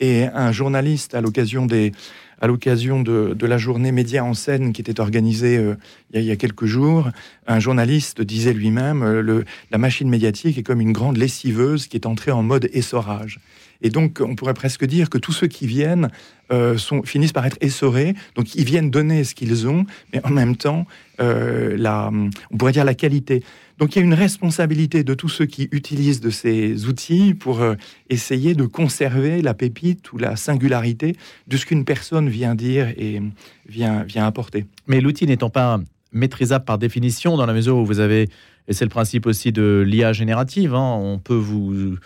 Et 0.00 0.24
un 0.24 0.50
journaliste, 0.50 1.14
à 1.14 1.20
l'occasion 1.20 1.66
des, 1.66 1.92
à 2.40 2.46
l'occasion 2.46 3.00
de, 3.00 3.46
la 3.46 3.58
journée 3.58 3.92
Média 3.92 4.24
en 4.24 4.34
scène 4.34 4.72
qui 4.72 4.80
était 4.80 5.00
organisée 5.00 5.56
euh, 5.56 5.76
il, 6.12 6.22
y 6.22 6.30
a, 6.30 6.36
quelques 6.36 6.66
jours, 6.66 7.08
un 7.46 7.60
journaliste 7.60 8.20
disait 8.20 8.52
lui-même 8.52 9.02
euh, 9.02 9.44
la 9.70 9.78
machine 9.78 10.08
médiatique 10.08 10.58
est 10.58 10.62
comme 10.62 10.80
une 10.80 10.92
grande 10.92 11.16
lessiveuse 11.16 11.86
qui 11.86 11.96
est 11.96 12.06
entrée 12.06 12.32
en 12.32 12.42
mode 12.42 12.68
essorage. 12.72 13.40
Et 13.84 13.90
donc, 13.90 14.20
on 14.20 14.34
pourrait 14.34 14.54
presque 14.54 14.84
dire 14.84 15.08
que 15.08 15.18
tous 15.18 15.30
ceux 15.30 15.46
qui 15.46 15.68
viennent 15.68 16.08
euh, 16.50 16.76
finissent 17.04 17.32
par 17.32 17.46
être 17.46 17.58
essorés. 17.60 18.14
Donc, 18.34 18.56
ils 18.56 18.64
viennent 18.64 18.90
donner 18.90 19.22
ce 19.22 19.36
qu'ils 19.36 19.68
ont, 19.68 19.86
mais 20.12 20.20
en 20.24 20.30
même 20.30 20.56
temps, 20.56 20.86
la, 21.18 22.10
on 22.50 22.56
pourrait 22.56 22.72
dire 22.72 22.84
la 22.84 22.94
qualité. 22.94 23.44
Donc 23.78 23.94
il 23.94 23.98
y 23.98 24.02
a 24.02 24.04
une 24.04 24.14
responsabilité 24.14 25.02
de 25.02 25.14
tous 25.14 25.28
ceux 25.28 25.46
qui 25.46 25.68
utilisent 25.72 26.20
de 26.20 26.30
ces 26.30 26.86
outils 26.86 27.34
pour 27.34 27.60
euh, 27.60 27.74
essayer 28.08 28.54
de 28.54 28.66
conserver 28.66 29.42
la 29.42 29.54
pépite 29.54 30.12
ou 30.12 30.18
la 30.18 30.36
singularité 30.36 31.16
de 31.48 31.56
ce 31.56 31.66
qu'une 31.66 31.84
personne 31.84 32.28
vient 32.28 32.54
dire 32.54 32.88
et 32.96 33.20
vient, 33.68 34.04
vient 34.04 34.26
apporter. 34.26 34.66
Mais 34.86 35.00
l'outil 35.00 35.26
n'étant 35.26 35.50
pas 35.50 35.80
maîtrisable 36.12 36.64
par 36.64 36.78
définition, 36.78 37.36
dans 37.36 37.46
la 37.46 37.52
mesure 37.52 37.76
où 37.76 37.84
vous 37.84 37.98
avez, 37.98 38.28
et 38.68 38.72
c'est 38.72 38.84
le 38.84 38.90
principe 38.90 39.26
aussi 39.26 39.50
de 39.50 39.84
l'IA 39.84 40.12
générative, 40.12 40.74
hein, 40.74 40.96
on 41.00 41.18
peut 41.18 41.34
vous 41.34 41.72
euh, 41.74 41.98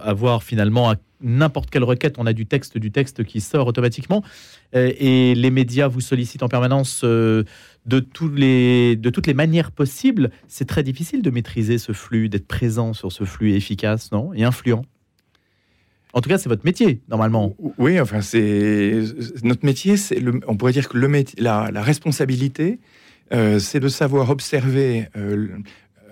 avoir 0.00 0.42
finalement 0.42 0.94
n'importe 1.20 1.70
quelle 1.70 1.84
requête, 1.84 2.16
on 2.18 2.26
a 2.26 2.32
du 2.32 2.46
texte, 2.46 2.78
du 2.78 2.90
texte 2.90 3.24
qui 3.24 3.40
sort 3.40 3.66
automatiquement, 3.66 4.22
euh, 4.74 4.92
et 4.98 5.34
les 5.34 5.50
médias 5.50 5.88
vous 5.88 6.00
sollicitent 6.00 6.42
en 6.42 6.48
permanence 6.48 7.04
les, 7.04 8.96
de 8.96 9.10
toutes 9.10 9.26
les 9.26 9.34
manières 9.34 9.72
possibles, 9.72 10.30
c'est 10.48 10.66
très 10.66 10.82
difficile 10.82 11.22
de 11.22 11.30
maîtriser 11.30 11.78
ce 11.78 11.92
flux, 11.92 12.28
d'être 12.28 12.46
présent 12.46 12.92
sur 12.92 13.12
ce 13.12 13.24
flux 13.24 13.54
efficace 13.54 14.12
non? 14.12 14.32
Et 14.34 14.44
influent? 14.44 14.82
En 16.12 16.22
tout 16.22 16.30
cas, 16.30 16.38
c'est 16.38 16.48
votre 16.48 16.64
métier, 16.64 17.02
normalement. 17.10 17.54
Oui, 17.76 18.00
enfin, 18.00 18.22
c'est 18.22 19.02
notre 19.42 19.66
métier. 19.66 19.96
On 20.46 20.56
pourrait 20.56 20.72
dire 20.72 20.88
que 20.88 20.96
la, 21.36 21.82
responsabilité, 21.82 22.80
euh, 23.34 23.58
c'est 23.58 23.80
de 23.80 23.88
savoir 23.88 24.30
observer 24.30 25.08
euh, 25.14 25.58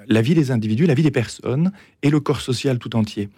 la 0.08 0.22
vie 0.22 0.34
des 0.34 0.50
individus, 0.50 0.86
la 0.86 0.94
vie 0.94 1.02
des 1.02 1.10
personnes 1.10 1.72
et 2.02 2.10
le 2.10 2.20
corps 2.20 2.40
social 2.40 2.78
tout 2.78 2.96
entier. 2.96 3.28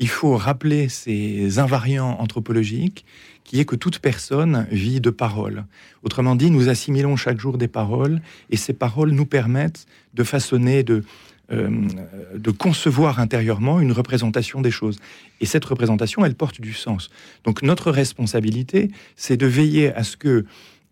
Il 0.00 0.08
faut 0.08 0.36
rappeler 0.36 0.88
ces 0.88 1.58
invariants 1.58 2.16
anthropologiques 2.18 3.04
qui 3.44 3.60
est 3.60 3.64
que 3.64 3.76
toute 3.76 3.98
personne 3.98 4.66
vit 4.70 5.00
de 5.00 5.10
paroles. 5.10 5.64
Autrement 6.02 6.34
dit, 6.34 6.50
nous 6.50 6.68
assimilons 6.68 7.14
chaque 7.16 7.38
jour 7.38 7.58
des 7.58 7.68
paroles, 7.68 8.20
et 8.50 8.56
ces 8.56 8.72
paroles 8.72 9.10
nous 9.10 9.26
permettent 9.26 9.86
de 10.14 10.24
façonner, 10.24 10.82
de, 10.82 11.04
euh, 11.52 11.70
de 12.34 12.50
concevoir 12.50 13.20
intérieurement 13.20 13.80
une 13.80 13.92
représentation 13.92 14.62
des 14.62 14.70
choses. 14.70 14.98
Et 15.40 15.46
cette 15.46 15.64
représentation, 15.66 16.24
elle 16.24 16.34
porte 16.34 16.60
du 16.60 16.72
sens. 16.72 17.10
Donc 17.44 17.62
notre 17.62 17.90
responsabilité, 17.90 18.90
c'est 19.14 19.36
de 19.36 19.46
veiller 19.46 19.94
à 19.94 20.04
ce 20.04 20.16
que 20.16 20.46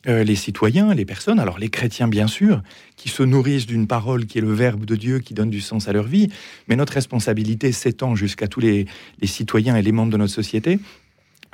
euh, 0.09 0.25
les 0.25 0.35
citoyens, 0.35 0.95
les 0.95 1.05
personnes, 1.05 1.39
alors 1.39 1.59
les 1.59 1.69
chrétiens 1.69 2.09
bien 2.09 2.27
sûr, 2.27 2.63
qui 2.97 3.09
se 3.09 3.23
nourrissent 3.23 3.67
d'une 3.67 3.87
parole 3.87 4.27
qui 4.27 4.39
est 4.39 4.41
le 4.41 4.53
Verbe 4.53 4.85
de 4.85 4.97
Dieu, 4.97 5.21
qui 5.21 5.33
donne 5.33 5.51
du 5.51 5.61
sens 5.61 5.89
à 5.89 5.93
leur 5.93 6.07
vie, 6.07 6.29
mais 6.67 6.75
notre 6.75 6.95
responsabilité 6.95 7.71
s'étend 7.71 8.17
jusqu'à 8.17 8.49
tous 8.49 8.61
les, 8.61 8.87
citoyens 9.23 9.77
et 9.77 9.83
les 9.83 9.93
membres 9.93 10.13
de 10.13 10.17
notre 10.17 10.33
société 10.33 10.81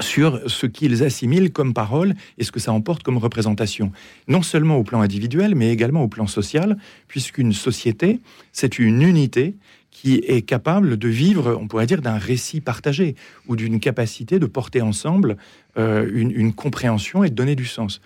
sur 0.01 0.41
ce 0.49 0.67
qu'ils 0.67 1.03
assimilent 1.03 1.53
comme 1.53 1.75
parole 1.75 2.15
et 2.39 2.45
ce 2.45 2.53
que 2.53 2.61
ça 2.61 2.73
emporte 2.73 3.03
comme 3.03 3.19
représentation, 3.19 3.91
non 4.29 4.43
seulement 4.43 4.77
au 4.77 4.85
plan 4.85 5.01
individuel, 5.01 5.55
mais 5.55 5.73
également 5.73 6.03
au 6.03 6.09
plan 6.09 6.27
social, 6.27 6.79
puisqu'une 7.09 7.53
société, 7.53 8.21
c'est 8.53 8.79
une 8.79 9.03
unité 9.03 9.57
qui 9.91 10.23
est 10.27 10.43
capable 10.43 10.97
de 10.97 11.09
vivre, 11.09 11.59
on 11.61 11.67
pourrait 11.67 11.87
dire, 11.87 12.01
d'un 12.01 12.19
récit 12.19 12.61
partagé 12.61 13.17
ou 13.49 13.57
d'une 13.57 13.81
capacité 13.81 14.39
de 14.39 14.47
porter 14.47 14.81
ensemble 14.81 15.37
euh, 15.77 16.09
une, 16.15 16.53
compréhension 16.53 17.25
et 17.25 17.31
de 17.31 17.35
donner 17.35 17.57
du 17.57 17.67
sens. 17.67 18.01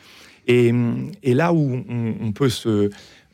Et, 0.47 0.73
là 1.25 1.53
où 1.53 1.85
on, 1.89 2.33
peut 2.33 2.49
se, 2.49 2.91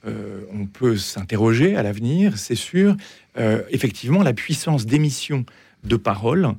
euh, 0.06 0.40
on 0.52 0.66
peut 0.66 0.96
s'interroger 0.96 1.76
à 1.76 1.82
l'avenir, 1.82 2.38
c'est 2.38 2.54
sur 2.54 2.96
euh, 3.38 3.62
effectivement 3.70 4.22
la 4.22 4.32
puissance 4.32 4.86
d'émission 4.86 5.44
de 5.84 5.96
paroles 5.96 6.54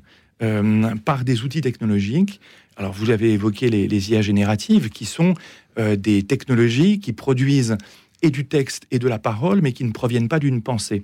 par 1.04 1.26
des 1.26 1.44
outils 1.44 1.60
technologiques. 1.60 2.40
Alors 2.78 2.94
vous 2.94 3.10
avez 3.10 3.34
évoqué 3.34 3.70
les, 3.70 4.12
IA 4.12 4.22
génératives, 4.22 4.90
qui 4.90 5.04
sont 5.04 5.34
des 5.78 6.24
technologies 6.24 7.02
qui 7.02 7.12
produisent 7.12 7.76
et 8.22 8.30
du 8.32 8.46
texte 8.46 8.86
et 8.92 9.00
de 9.00 9.08
la 9.10 9.20
parole, 9.20 9.62
mais 9.62 9.74
qui 9.74 9.84
ne 9.84 9.92
proviennent 9.92 10.30
pas 10.30 10.40
d'une 10.40 10.62
pensée. 10.62 11.04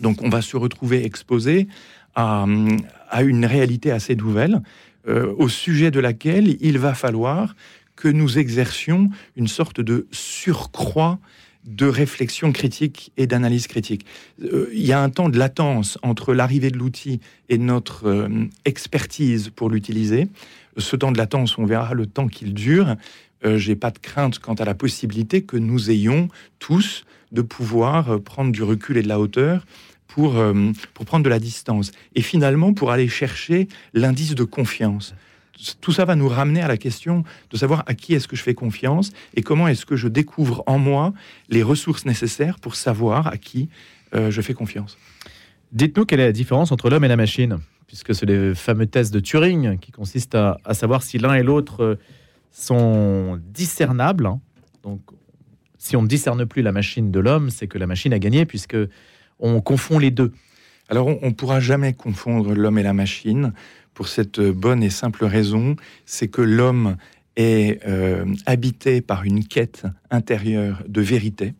Donc 0.00 0.22
on 0.22 0.28
va 0.28 0.42
se 0.42 0.56
retrouver 0.56 1.04
exposé 1.04 1.68
à, 2.14 2.46
une 3.22 3.46
réalité 3.46 3.90
assez 3.90 4.16
nouvelle, 4.16 4.62
euh, 5.08 5.34
au 5.36 5.48
sujet 5.48 5.90
de 5.90 6.00
laquelle 6.00 6.56
il 6.60 6.78
va 6.78 6.94
falloir 6.94 7.54
que 7.96 8.08
nous 8.08 8.38
exercions 8.38 9.10
une 9.36 9.48
sorte 9.48 9.80
de 9.80 10.06
surcroît 10.12 11.18
de 11.64 11.86
réflexion 11.86 12.52
critique 12.52 13.10
et 13.16 13.26
d'analyse 13.26 13.66
critique. 13.68 14.04
Euh, 14.42 14.68
il 14.72 14.84
y 14.84 14.92
a 14.92 15.00
un 15.00 15.08
temps 15.08 15.30
de 15.30 15.38
latence 15.38 15.96
entre 16.02 16.34
l'arrivée 16.34 16.70
de 16.70 16.76
l'outil 16.76 17.20
et 17.48 17.56
notre 17.56 18.06
euh, 18.06 18.28
expertise 18.66 19.48
pour 19.48 19.70
l'utiliser. 19.70 20.28
Ce 20.76 20.94
temps 20.94 21.10
de 21.10 21.16
latence, 21.16 21.56
on 21.56 21.64
verra 21.64 21.94
le 21.94 22.06
temps 22.06 22.28
qu'il 22.28 22.52
dure. 22.52 22.96
J'ai 23.56 23.76
pas 23.76 23.90
de 23.90 23.98
crainte 23.98 24.38
quant 24.38 24.54
à 24.54 24.64
la 24.64 24.74
possibilité 24.74 25.42
que 25.42 25.58
nous 25.58 25.90
ayons 25.90 26.30
tous 26.58 27.04
de 27.34 27.42
pouvoir 27.42 28.10
euh, 28.10 28.18
prendre 28.18 28.52
du 28.52 28.62
recul 28.62 28.96
et 28.96 29.02
de 29.02 29.08
la 29.08 29.20
hauteur 29.20 29.66
pour, 30.06 30.38
euh, 30.38 30.72
pour 30.94 31.04
prendre 31.04 31.24
de 31.24 31.28
la 31.28 31.40
distance. 31.40 31.90
Et 32.14 32.22
finalement, 32.22 32.72
pour 32.72 32.90
aller 32.90 33.08
chercher 33.08 33.68
l'indice 33.92 34.34
de 34.34 34.44
confiance. 34.44 35.14
Tout 35.80 35.92
ça 35.92 36.04
va 36.04 36.16
nous 36.16 36.28
ramener 36.28 36.62
à 36.62 36.68
la 36.68 36.76
question 36.76 37.24
de 37.50 37.56
savoir 37.56 37.84
à 37.86 37.94
qui 37.94 38.14
est-ce 38.14 38.28
que 38.28 38.36
je 38.36 38.42
fais 38.42 38.54
confiance 38.54 39.12
et 39.34 39.42
comment 39.42 39.68
est-ce 39.68 39.86
que 39.86 39.96
je 39.96 40.08
découvre 40.08 40.62
en 40.66 40.78
moi 40.78 41.12
les 41.48 41.62
ressources 41.62 42.04
nécessaires 42.04 42.58
pour 42.58 42.74
savoir 42.74 43.28
à 43.28 43.36
qui 43.36 43.68
euh, 44.14 44.30
je 44.30 44.40
fais 44.40 44.54
confiance. 44.54 44.98
Dites-nous 45.72 46.04
quelle 46.04 46.20
est 46.20 46.26
la 46.26 46.32
différence 46.32 46.72
entre 46.72 46.90
l'homme 46.90 47.04
et 47.04 47.08
la 47.08 47.16
machine, 47.16 47.58
puisque 47.86 48.14
c'est 48.14 48.26
les 48.26 48.54
fameux 48.54 48.86
tests 48.86 49.12
de 49.12 49.20
Turing 49.20 49.78
qui 49.78 49.92
consistent 49.92 50.34
à, 50.34 50.58
à 50.64 50.74
savoir 50.74 51.02
si 51.02 51.18
l'un 51.18 51.34
et 51.34 51.42
l'autre 51.42 51.98
sont 52.50 53.40
discernables. 53.52 54.26
Hein. 54.26 54.40
Donc 54.82 55.00
si 55.78 55.96
on 55.96 56.02
ne 56.02 56.08
discerne 56.08 56.46
plus 56.46 56.62
la 56.62 56.72
machine 56.72 57.10
de 57.10 57.20
l'homme, 57.20 57.50
c'est 57.50 57.66
que 57.66 57.76
la 57.76 57.86
machine 57.86 58.12
a 58.12 58.18
gagné 58.18 58.46
puisque 58.46 58.76
on 59.38 59.60
confond 59.60 59.98
les 59.98 60.10
deux. 60.10 60.32
Alors 60.88 61.06
on 61.22 61.28
ne 61.28 61.34
pourra 61.34 61.60
jamais 61.60 61.92
confondre 61.92 62.54
l'homme 62.54 62.78
et 62.78 62.82
la 62.82 62.92
machine 62.92 63.52
pour 63.94 64.08
cette 64.08 64.40
bonne 64.40 64.82
et 64.82 64.90
simple 64.90 65.24
raison, 65.24 65.76
c'est 66.04 66.28
que 66.28 66.42
l'homme 66.42 66.96
est 67.36 67.80
euh, 67.86 68.24
habité 68.46 69.00
par 69.00 69.24
une 69.24 69.46
quête 69.46 69.84
intérieure 70.10 70.82
de 70.86 71.00
vérité. 71.00 71.54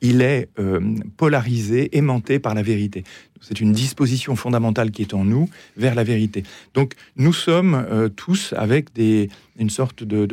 Il 0.00 0.20
est 0.20 0.48
euh, 0.58 0.80
polarisé, 1.16 1.96
aimanté 1.96 2.40
par 2.40 2.54
la 2.54 2.62
vérité. 2.62 3.04
C'est 3.40 3.60
une 3.60 3.72
disposition 3.72 4.36
fondamentale 4.36 4.90
qui 4.90 5.02
est 5.02 5.14
en 5.14 5.24
nous 5.24 5.48
vers 5.76 5.94
la 5.94 6.04
vérité. 6.04 6.42
Donc 6.74 6.94
nous 7.16 7.32
sommes 7.32 7.74
euh, 7.74 8.08
tous 8.08 8.52
avec 8.56 8.92
des, 8.94 9.28
une 9.56 9.70
sorte 9.70 10.02
de 10.02 10.26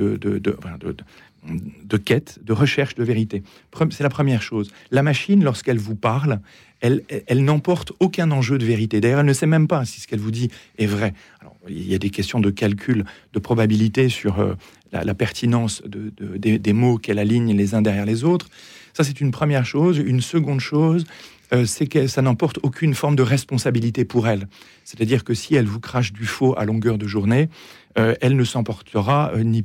de 1.45 1.97
quête, 1.97 2.39
de 2.43 2.53
recherche 2.53 2.95
de 2.95 3.03
vérité. 3.03 3.43
C'est 3.91 4.03
la 4.03 4.09
première 4.09 4.41
chose. 4.41 4.71
La 4.91 5.03
machine, 5.03 5.43
lorsqu'elle 5.43 5.77
vous 5.77 5.95
parle, 5.95 6.39
elle, 6.81 7.43
n'emporte 7.43 7.91
aucun 7.99 8.31
enjeu 8.31 8.57
de 8.57 8.65
vérité. 8.65 9.01
D'ailleurs, 9.01 9.19
elle 9.19 9.25
ne 9.25 9.33
sait 9.33 9.47
même 9.47 9.67
pas 9.67 9.85
si 9.85 10.01
ce 10.01 10.07
qu'elle 10.07 10.19
vous 10.19 10.31
dit 10.31 10.49
est 10.77 10.85
vrai. 10.85 11.13
Alors, 11.41 11.55
il 11.67 11.87
y 11.87 11.95
a 11.95 11.97
des 11.97 12.09
questions 12.09 12.39
de 12.39 12.49
calcul, 12.49 13.05
de 13.33 13.39
probabilité 13.39 14.09
sur 14.09 14.39
euh, 14.39 14.53
la, 14.91 15.13
pertinence 15.13 15.81
de, 15.85 16.11
des, 16.37 16.73
mots 16.73 16.97
qu'elle 16.97 17.19
aligne 17.19 17.55
les 17.55 17.75
uns 17.75 17.81
derrière 17.81 18.05
les 18.05 18.23
autres. 18.23 18.49
Ça, 18.93 19.03
c'est 19.03 19.19
une 19.21 19.31
première 19.31 19.65
chose. 19.65 19.97
Une 19.97 20.21
seconde 20.21 20.59
chose, 20.61 21.05
euh, 21.53 21.65
c'est 21.65 21.87
que 21.87 22.07
ça 22.07 22.21
n'emporte 22.21 22.59
aucune 22.63 22.93
forme 22.93 23.15
de 23.15 23.23
responsabilité 23.23 24.05
pour 24.05 24.27
elle. 24.27 24.47
C'est-à-dire 24.83 25.23
que 25.23 25.33
si 25.33 25.55
elle 25.55 25.65
vous 25.65 25.79
crache 25.79 26.13
du 26.13 26.25
faux 26.25 26.57
à 26.57 26.65
longueur 26.65 26.97
de 26.97 27.07
journée, 27.07 27.49
euh, 27.97 28.15
elle 28.21 28.35
ne 28.35 28.43
s'emportera 28.43 29.31
euh, 29.33 29.43
ni, 29.43 29.63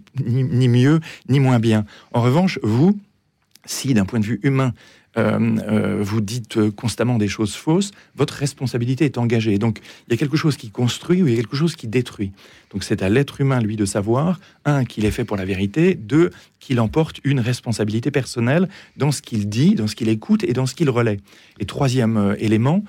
mieux 0.69 1.01
ni 1.29 1.41
moins 1.41 1.59
bien. 1.59 1.85
En 2.13 2.23
revanche, 2.23 2.59
vous, 2.63 2.99
si 3.65 3.95
d'un 3.95 4.07
point 4.07 4.21
de 4.21 4.25
vue 4.25 4.41
humain, 4.43 4.73
euh, 5.17 5.99
vous 6.01 6.21
dites 6.21 6.71
constamment 6.71 7.19
des 7.19 7.29
choses 7.29 7.55
fausses, 7.55 7.93
votre 8.17 8.35
responsabilité 8.35 9.05
est 9.05 9.19
engagée. 9.19 9.59
Donc 9.59 9.81
il 10.07 10.13
y 10.13 10.15
a 10.15 10.17
quelque 10.17 10.37
chose 10.37 10.57
qui 10.57 10.71
construit 10.71 11.23
ou 11.23 11.27
il 11.27 11.35
y 11.35 11.39
a 11.39 11.41
quelque 11.41 11.57
chose 11.57 11.77
qui 11.77 11.89
détruit. 11.89 12.33
Donc 12.73 12.85
c'est 12.85 13.03
à 13.03 13.09
l'être 13.09 13.41
humain, 13.41 13.61
lui, 13.61 13.77
de 13.77 13.85
savoir, 13.85 14.41
un, 14.65 14.85
qu'il 14.85 15.05
est 15.05 15.11
fait 15.11 15.25
pour 15.25 15.37
la 15.37 15.45
vérité, 15.45 15.95
deux, 15.95 16.31
qu'il 16.59 16.81
emporte 16.81 17.21
une 17.25 17.41
responsabilité 17.41 18.11
personnelle 18.11 18.69
dans 18.97 19.13
ce 19.13 19.23
qu'il 19.23 19.49
dit, 19.49 19.75
dans 19.75 19.87
ce 19.87 19.95
qu'il 19.95 20.09
écoute 20.09 20.43
et 20.45 20.53
dans 20.53 20.67
ce 20.67 20.75
qu'il 20.75 20.91
relaie. 20.91 21.21
Et 21.61 21.67
troisième 21.67 22.35
élément, 22.39 22.85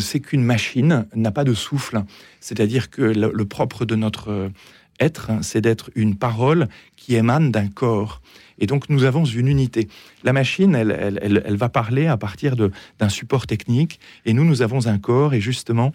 c'est 0.00 0.20
qu'une 0.20 0.42
machine 0.42 1.06
n'a 1.14 1.30
pas 1.30 1.44
de 1.44 1.54
souffle. 1.54 2.02
C'est-à-dire 2.40 2.90
que 2.90 3.02
le 3.02 3.44
propre 3.44 3.84
de 3.84 3.94
notre 3.94 4.50
être, 5.00 5.30
c'est 5.42 5.60
d'être 5.60 5.90
une 5.94 6.16
parole 6.16 6.68
qui 6.96 7.14
émane 7.14 7.50
d'un 7.50 7.68
corps. 7.68 8.22
Et 8.58 8.66
donc 8.66 8.88
nous 8.88 9.04
avons 9.04 9.24
une 9.24 9.48
unité. 9.48 9.88
La 10.24 10.32
machine, 10.32 10.74
elle, 10.74 11.18
elle, 11.22 11.56
va 11.56 11.68
parler 11.68 12.06
à 12.06 12.16
partir 12.16 12.56
d'un 12.56 13.08
support 13.08 13.46
technique, 13.46 14.00
et 14.24 14.32
nous, 14.32 14.44
nous 14.44 14.62
avons 14.62 14.86
un 14.86 14.98
corps, 14.98 15.34
et 15.34 15.40
justement, 15.40 15.92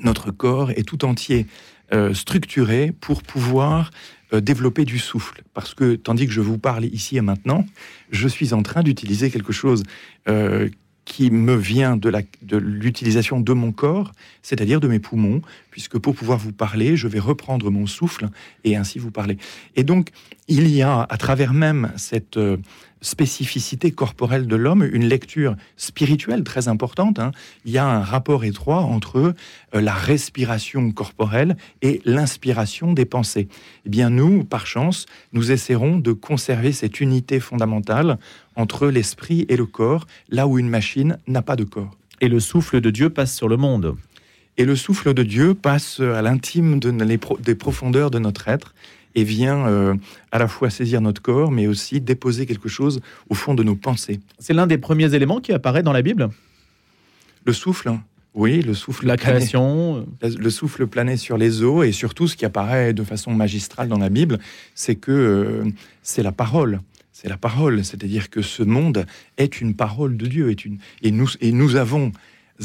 notre 0.00 0.30
corps 0.30 0.70
est 0.70 0.86
tout 0.86 1.04
entier 1.04 1.46
euh, 1.92 2.14
structuré 2.14 2.92
pour 2.92 3.22
pouvoir 3.22 3.90
euh, 4.32 4.40
développer 4.40 4.84
du 4.84 4.98
souffle. 4.98 5.42
Parce 5.54 5.72
que 5.72 5.94
tandis 5.94 6.26
que 6.26 6.32
je 6.32 6.40
vous 6.40 6.58
parle 6.58 6.84
ici 6.84 7.16
et 7.16 7.20
maintenant, 7.20 7.64
je 8.10 8.26
suis 8.26 8.52
en 8.52 8.62
train 8.62 8.82
d'utiliser 8.82 9.30
quelque 9.30 9.52
chose 9.52 9.84
euh, 10.28 10.68
qui 11.06 11.30
me 11.30 11.54
vient 11.54 11.96
de 11.96 12.56
l'utilisation 12.58 13.40
de, 13.40 13.52
mon 13.54 13.72
corps, 13.72 14.12
c'est-à-dire 14.42 14.80
de 14.80 14.88
mes 14.88 14.98
poumons, 14.98 15.40
puisque 15.70 15.98
pour 15.98 16.14
pouvoir 16.14 16.36
vous 16.36 16.52
parler, 16.52 16.96
je 16.96 17.08
vais 17.08 17.20
reprendre 17.20 17.70
mon 17.70 17.86
souffle 17.86 18.28
et 18.64 18.76
ainsi 18.76 18.98
vous 18.98 19.12
parler. 19.12 19.38
Et 19.76 19.84
donc, 19.84 20.10
il 20.48 20.68
y 20.68 20.82
a, 20.82 21.06
à 21.08 21.16
travers 21.16 21.52
même 21.54 21.92
cette 21.96 22.36
euh, 22.36 22.56
spécificité 23.00 23.92
corporelle 23.92 24.48
de 24.48 24.56
l'homme, 24.56 24.82
une 24.82 25.06
lecture 25.06 25.54
spirituelle 25.76 26.42
très 26.42 26.66
importante. 26.66 27.20
Hein. 27.20 27.30
Il 27.64 27.70
y 27.70 27.78
a 27.78 27.86
un 27.86 28.00
rapport 28.00 28.44
étroit 28.44 28.80
entre 28.80 29.34
euh, 29.74 29.80
la 29.80 29.94
respiration 29.94 30.90
corporelle 30.90 31.56
et 31.82 32.00
l'inspiration 32.04 32.92
des 32.92 33.04
pensées. 33.04 33.48
Eh 33.84 33.90
bien, 33.90 34.10
nous, 34.10 34.42
par 34.42 34.66
chance, 34.66 35.06
nous 35.32 35.52
essaierons 35.52 35.98
de 35.98 36.12
conserver 36.12 36.72
cette 36.72 37.00
unité 37.00 37.38
fondamentale 37.38 38.18
entre 38.56 38.88
l'esprit 38.88 39.46
et 39.48 39.56
le 39.56 39.66
corps, 39.66 40.06
là 40.28 40.46
où 40.46 40.58
une 40.58 40.68
machine 40.68 41.18
n'a 41.26 41.42
pas 41.42 41.56
de 41.56 41.64
corps. 41.64 41.96
Et 42.20 42.28
le 42.28 42.40
souffle 42.40 42.80
de 42.80 42.90
Dieu 42.90 43.10
passe 43.10 43.34
sur 43.34 43.48
le 43.48 43.56
monde. 43.56 43.94
Et 44.56 44.64
le 44.64 44.74
souffle 44.74 45.12
de 45.12 45.22
Dieu 45.22 45.54
passe 45.54 46.00
à 46.00 46.22
l'intime 46.22 46.80
de 46.80 46.90
des 46.90 47.54
profondeurs 47.54 48.10
de 48.10 48.18
notre 48.18 48.48
être 48.48 48.74
et 49.14 49.24
vient 49.24 49.66
euh, 49.66 49.94
à 50.32 50.38
la 50.38 50.48
fois 50.48 50.70
saisir 50.70 51.00
notre 51.00 51.22
corps, 51.22 51.50
mais 51.50 51.66
aussi 51.66 52.00
déposer 52.00 52.46
quelque 52.46 52.68
chose 52.68 53.00
au 53.28 53.34
fond 53.34 53.54
de 53.54 53.62
nos 53.62 53.74
pensées. 53.74 54.20
C'est 54.38 54.52
l'un 54.52 54.66
des 54.66 54.78
premiers 54.78 55.14
éléments 55.14 55.40
qui 55.40 55.52
apparaît 55.52 55.82
dans 55.82 55.92
la 55.92 56.02
Bible? 56.02 56.30
Le 57.44 57.52
souffle, 57.52 57.92
oui, 58.36 58.60
le 58.60 58.74
souffle. 58.74 59.06
La 59.06 59.16
création. 59.16 60.06
Le 60.22 60.50
souffle 60.50 60.86
plané 60.86 61.16
sur 61.16 61.38
les 61.38 61.62
eaux, 61.62 61.82
et 61.82 61.92
surtout 61.92 62.28
ce 62.28 62.36
qui 62.36 62.44
apparaît 62.44 62.92
de 62.92 63.02
façon 63.02 63.32
magistrale 63.32 63.88
dans 63.88 63.98
la 63.98 64.10
Bible, 64.10 64.38
c'est 64.74 64.96
que 64.96 65.10
euh, 65.10 65.64
c'est 66.02 66.22
la 66.22 66.32
parole. 66.32 66.80
C'est 67.18 67.30
la 67.30 67.38
parole, 67.38 67.82
c'est-à-dire 67.82 68.28
que 68.28 68.42
ce 68.42 68.62
monde 68.62 69.06
est 69.38 69.62
une 69.62 69.74
parole 69.74 70.18
de 70.18 70.26
Dieu, 70.26 70.50
est 70.50 70.66
une... 70.66 70.76
et, 71.00 71.10
nous, 71.10 71.76
avons 71.76 72.12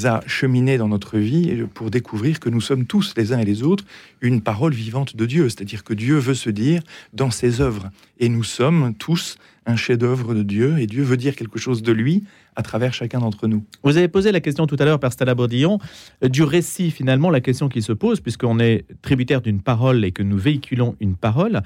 à 0.03 0.20
cheminer 0.27 0.77
dans 0.77 0.89
notre 0.89 1.17
vie 1.20 1.63
pour 1.74 1.89
découvrir 1.89 2.41
que 2.41 2.50
nous 2.50 2.60
sommes 2.60 2.86
tous, 2.86 3.13
les 3.15 3.31
uns 3.31 3.39
et 3.39 3.46
les 3.46 3.63
autres, 3.63 3.86
une 4.20 4.41
parole 4.41 4.74
vivante 4.74 5.15
de 5.15 5.25
Dieu. 5.25 5.48
C'est-à-dire 5.48 5.86
que 5.86 5.93
Dieu 5.93 6.17
veut 6.17 6.34
se 6.34 6.50
dire 6.50 6.81
dans 7.13 7.31
ses 7.31 7.62
œuvres. 7.62 7.91
Et 8.20 8.27
nous 8.27 8.43
sommes 8.43 8.93
tous 9.00 9.38
un 9.65 9.77
chef-d'œuvre 9.77 10.34
de 10.34 10.43
Dieu. 10.43 10.79
Et 10.79 10.86
Dieu 10.86 11.03
veut 11.03 11.15
dire 11.15 11.38
quelque 11.38 11.58
chose 11.58 11.81
de 11.81 11.93
lui 11.93 12.25
à 12.58 12.62
travers 12.62 12.93
chacun 12.93 13.20
d'entre 13.20 13.48
nous. 13.48 13.63
Vous 13.84 13.96
avez 13.96 14.10
posé 14.10 14.34
la 14.34 14.41
question 14.41 14.67
tout 14.67 14.75
à 14.79 14.84
l'heure, 14.84 15.00
Père 15.00 15.13
Stella 15.13 15.34
Baudillon, 15.34 15.79
euh, 16.25 16.27
du 16.27 16.43
récit, 16.43 16.91
finalement, 16.91 17.29
la 17.29 17.39
question 17.39 17.70
qui 17.70 17.81
se 17.81 17.93
pose, 17.93 18.20
puisqu'on 18.20 18.60
est 18.60 18.84
tributaire 19.01 19.39
d'une 19.39 19.62
parole 19.62 20.03
et 20.03 20.12
que 20.12 20.24
nous 20.24 20.38
véhiculons 20.38 20.98
une 21.00 21.15
parole. 21.15 21.62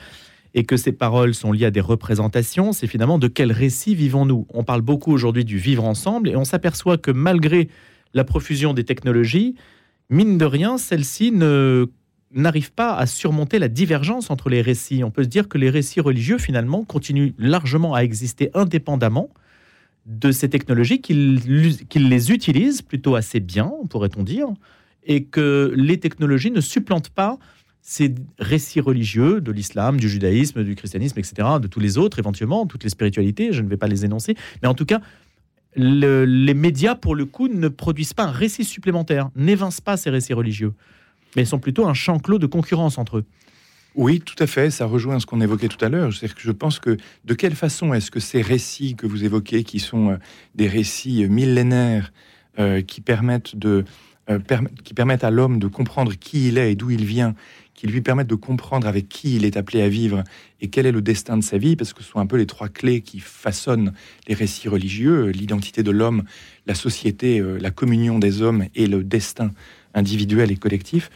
Et 0.55 0.63
que 0.63 0.77
ces 0.77 0.93
paroles 0.93 1.35
sont 1.35 1.51
liées 1.51 1.65
à 1.65 1.71
des 1.71 1.81
représentations, 1.81 2.71
c'est 2.71 2.87
finalement 2.87 3.19
de 3.19 3.27
quel 3.27 3.51
récit 3.51 3.93
vivons-nous? 3.93 4.47
On 4.53 4.63
parle 4.63 4.81
beaucoup 4.81 5.11
aujourd'hui 5.11 5.43
du 5.43 5.57
vivre 5.57 5.83
ensemble 5.83 6.29
et 6.29 6.37
on 6.37 6.45
s'aperçoit 6.45 6.97
que 6.97 7.11
malgré 7.11 7.67
la 8.13 8.23
profusion 8.23 8.73
des 8.73 8.85
technologies, 8.85 9.55
mine 10.09 10.37
de 10.37 10.45
rien, 10.45 10.77
celle-ci 10.77 11.33
ne 11.33 11.87
n'arrive 12.33 12.71
pas 12.71 12.95
à 12.95 13.05
surmonter 13.05 13.59
la 13.59 13.67
divergence 13.67 14.31
entre 14.31 14.49
les 14.49 14.61
récits. 14.61 15.03
On 15.03 15.11
peut 15.11 15.23
se 15.23 15.29
dire 15.29 15.49
que 15.49 15.57
les 15.57 15.69
récits 15.69 15.99
religieux, 15.99 16.37
finalement, 16.37 16.85
continuent 16.85 17.33
largement 17.37 17.93
à 17.93 17.99
exister 17.99 18.49
indépendamment 18.53 19.29
de 20.05 20.31
ces 20.31 20.49
technologies, 20.49 21.01
qu'ils 21.01 21.41
les 21.93 22.31
utilisent 22.31 22.81
plutôt 22.81 23.15
assez 23.15 23.41
bien, 23.41 23.73
pourrait-on 23.89 24.23
dire, 24.23 24.47
et 25.03 25.25
que 25.25 25.73
les 25.75 25.99
technologies 25.99 26.51
ne 26.51 26.61
supplantent 26.61 27.09
pas 27.09 27.39
ces 27.87 28.15
récits 28.39 28.81
religieux 28.81 29.41
de 29.41 29.51
l'islam, 29.51 29.99
du 29.99 30.09
judaïsme, 30.09 30.63
du 30.63 30.73
christianisme, 30.73 31.19
etc., 31.19 31.47
de 31.61 31.67
tous 31.67 31.79
les 31.79 31.99
autres, 31.99 32.17
éventuellement, 32.17 32.65
toutes 32.65 32.83
les 32.83 32.89
spiritualités, 32.89 33.53
je 33.53 33.61
ne 33.61 33.69
vais 33.69 33.77
pas 33.77 33.85
les 33.85 34.03
énoncer, 34.03 34.35
mais 34.63 34.67
en 34.67 34.73
tout 34.73 34.87
cas, 34.87 35.01
les 35.75 36.53
médias, 36.55 36.95
pour 36.95 37.13
le 37.13 37.25
coup, 37.25 37.47
ne 37.47 37.67
produisent 37.67 38.13
pas 38.13 38.23
un 38.23 38.31
récit 38.31 38.63
supplémentaire, 38.63 39.29
n'évincent 39.35 39.81
pas 39.81 39.97
ces 39.97 40.09
récits 40.09 40.33
religieux, 40.33 40.73
mais 41.35 41.45
sont 41.45 41.59
plutôt 41.59 41.85
un 41.85 41.93
champ 41.93 42.17
clos 42.17 42.39
de 42.39 42.47
concurrence 42.47 42.97
entre 42.97 43.17
eux. 43.17 43.25
Oui, 43.93 44.19
tout 44.19 44.35
à 44.39 44.47
fait. 44.47 44.71
Ça 44.71 44.87
rejoint 44.87 45.19
ce 45.19 45.27
qu'on 45.27 45.39
évoquait 45.39 45.67
tout 45.67 45.83
à 45.85 45.89
l'heure. 45.89 46.09
Je 46.09 46.51
pense 46.51 46.79
que 46.79 46.97
de 47.23 47.33
quelle 47.35 47.55
façon 47.55 47.93
est-ce 47.93 48.09
que 48.09 48.19
ces 48.19 48.41
récits 48.41 48.95
que 48.95 49.05
vous 49.05 49.23
évoquez, 49.23 49.63
qui 49.63 49.79
sont 49.79 50.09
euh, 50.09 50.17
des 50.55 50.67
récits 50.67 51.23
euh, 51.23 51.27
millénaires, 51.27 52.11
euh, 52.57 52.81
qui 52.81 52.99
permettent 52.99 53.55
de 53.55 53.85
qui 54.83 54.95
permettent 54.95 55.23
à 55.23 55.29
l'homme 55.29 55.59
de 55.59 55.67
comprendre 55.67 56.15
qui 56.15 56.47
il 56.47 56.57
est 56.57 56.71
et 56.71 56.75
d'où 56.75 56.89
il 56.89 57.05
vient, 57.05 57.35
qui 57.75 57.87
lui 57.87 58.01
permettent 58.01 58.27
de 58.27 58.35
comprendre 58.35 58.87
avec 58.87 59.07
qui 59.07 59.35
il 59.35 59.45
est 59.45 59.57
appelé 59.57 59.81
à 59.81 59.89
vivre 59.89 60.23
et 60.61 60.69
quel 60.69 60.85
est 60.85 60.91
le 60.91 61.01
destin 61.01 61.37
de 61.37 61.43
sa 61.43 61.57
vie, 61.57 61.75
parce 61.75 61.93
que 61.93 62.01
ce 62.01 62.09
sont 62.09 62.19
un 62.19 62.25
peu 62.25 62.37
les 62.37 62.45
trois 62.45 62.69
clés 62.69 63.01
qui 63.01 63.19
façonnent 63.19 63.93
les 64.27 64.33
récits 64.33 64.69
religieux, 64.69 65.27
l'identité 65.27 65.83
de 65.83 65.91
l'homme, 65.91 66.23
la 66.65 66.73
société, 66.73 67.43
la 67.59 67.71
communion 67.71 68.17
des 68.17 68.41
hommes 68.41 68.65
et 68.73 68.87
le 68.87 69.03
destin 69.03 69.51
individuel 69.93 70.51
et 70.51 70.55
collectif. 70.55 71.09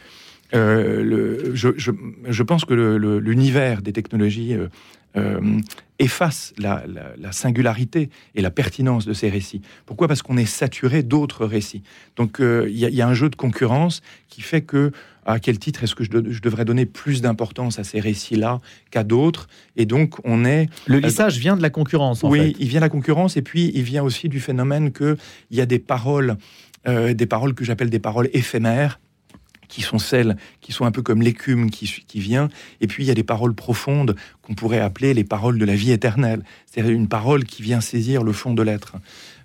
Euh, 0.54 1.02
le, 1.02 1.54
je, 1.54 1.68
je, 1.76 1.92
je, 2.28 2.42
pense 2.42 2.64
que 2.64 2.74
l'univers 2.74 3.82
des 3.82 3.92
technologies 3.92 4.54
euh, 4.54 4.68
euh, 5.16 5.60
efface 5.98 6.52
la, 6.58 6.84
la, 7.16 7.32
singularité 7.32 8.10
et 8.34 8.40
la 8.40 8.50
pertinence 8.50 9.06
de 9.06 9.12
ces 9.12 9.28
récits. 9.28 9.60
Pourquoi? 9.86 10.08
Parce 10.08 10.22
qu'on 10.22 10.36
est 10.36 10.46
saturé 10.46 11.02
d'autres 11.02 11.46
récits. 11.46 11.82
Donc 12.16 12.38
il 12.40 12.76
y, 12.76 12.86
y, 12.86 13.02
a 13.02 13.08
un 13.08 13.14
jeu 13.14 13.28
de 13.28 13.36
concurrence 13.36 14.00
qui 14.28 14.40
fait 14.42 14.62
que 14.62 14.92
à 15.26 15.38
quel 15.38 15.58
titre 15.58 15.84
est-ce 15.84 15.94
que 15.94 16.02
je, 16.02 16.10
je, 16.30 16.40
devrais 16.40 16.64
donner 16.64 16.86
plus 16.86 17.20
d'importance 17.20 17.78
à 17.78 17.84
ces 17.84 18.00
récits-là 18.00 18.60
qu'à 18.90 19.04
d'autres? 19.04 19.48
Et 19.76 19.84
donc 19.84 20.16
on 20.24 20.44
est 20.44 20.68
le 20.86 20.98
lissage 20.98 21.38
vient 21.38 21.56
de 21.56 21.62
la 21.62 21.70
concurrence. 21.70 22.24
En 22.24 22.30
oui, 22.30 22.56
il 22.58 22.68
vient 22.68 22.80
de 22.80 22.86
la 22.86 22.88
concurrence 22.88 23.36
et 23.36 23.42
puis 23.42 23.70
il 23.74 23.82
vient 23.82 24.02
aussi 24.02 24.28
du 24.28 24.40
phénomène 24.40 24.90
que 24.90 25.16
il 25.50 25.58
y 25.58 25.60
a 25.60 25.66
des 25.66 25.78
paroles, 25.78 26.36
des 26.86 27.26
paroles 27.26 27.54
que 27.54 27.64
j'appelle 27.64 27.90
des 27.90 27.98
paroles 27.98 28.30
éphémères 28.32 28.98
qui 29.70 29.80
sont 29.80 29.98
celles 29.98 30.36
qui 30.60 30.72
sont 30.72 30.84
un 30.84 30.90
peu 30.90 31.00
comme 31.00 31.22
l'écume 31.22 31.70
qui, 31.70 32.04
qui 32.06 32.20
vient, 32.20 32.50
et 32.82 32.86
puis 32.86 33.04
il 33.04 33.06
y 33.06 33.10
a 33.10 33.14
des 33.14 33.22
paroles 33.22 33.54
profondes 33.54 34.16
qu'on 34.42 34.54
pourrait 34.54 34.80
appeler 34.80 35.14
les 35.14 35.24
paroles 35.24 35.58
de 35.58 35.64
la 35.64 35.74
vie 35.74 35.92
éternelle, 35.92 36.42
c'est-à-dire 36.66 36.92
une 36.92 37.08
parole 37.08 37.44
qui 37.44 37.62
vient 37.62 37.80
saisir 37.80 38.22
le 38.22 38.32
fond 38.32 38.52
de 38.52 38.62
l'être. 38.62 38.96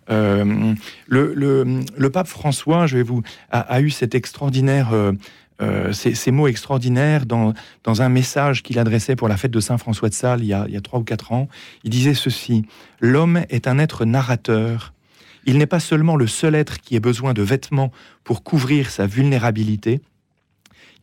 Euh, 0.09 0.73
le, 1.07 1.33
le, 1.33 2.09
pape 2.09 2.27
François, 2.27 2.87
je 2.87 2.97
vais 2.97 3.03
vous, 3.03 3.23
a, 3.51 3.81
eu 3.81 3.89
cet 3.89 4.13
extraordinaire, 4.13 4.93
euh, 4.93 5.13
euh, 5.61 5.93
ces, 5.93 6.31
mots 6.31 6.47
extraordinaires 6.47 7.25
dans, 7.25 7.53
dans 7.83 8.01
un 8.01 8.09
message 8.09 8.61
qu'il 8.61 8.77
adressait 8.77 9.15
pour 9.15 9.27
la 9.27 9.37
fête 9.37 9.51
de 9.51 9.59
Saint 9.59 9.77
François 9.77 10.09
de 10.09 10.13
Sales 10.13 10.41
il 10.41 10.47
y 10.47 10.53
a, 10.53 10.65
il 10.67 10.73
y 10.73 10.77
a 10.77 10.81
trois 10.81 10.99
ou 10.99 11.03
quatre 11.03 11.31
ans. 11.31 11.47
Il 11.83 11.89
disait 11.89 12.13
ceci 12.13 12.65
L'homme 12.99 13.41
est 13.49 13.67
un 13.67 13.79
être 13.79 14.05
narrateur. 14.05 14.93
Il 15.45 15.57
n'est 15.57 15.67
pas 15.67 15.79
seulement 15.79 16.15
le 16.15 16.27
seul 16.27 16.55
être 16.55 16.81
qui 16.81 16.95
ait 16.95 16.99
besoin 16.99 17.33
de 17.33 17.43
vêtements 17.43 17.91
pour 18.23 18.43
couvrir 18.43 18.89
sa 18.89 19.05
vulnérabilité, 19.05 20.01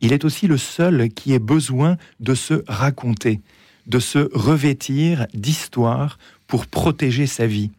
il 0.03 0.11
est 0.11 0.25
aussi 0.25 0.47
le 0.47 0.57
seul 0.57 1.09
qui 1.09 1.33
ait 1.33 1.39
besoin 1.39 1.95
de 2.19 2.35
se 2.35 2.61
raconter, 2.67 3.39
de 3.87 3.99
se 3.99 4.29
revêtir 4.33 5.27
d'histoire 5.33 6.19
pour 6.45 6.67
protéger 6.67 7.25
sa 7.25 7.47
vie. 7.47 7.71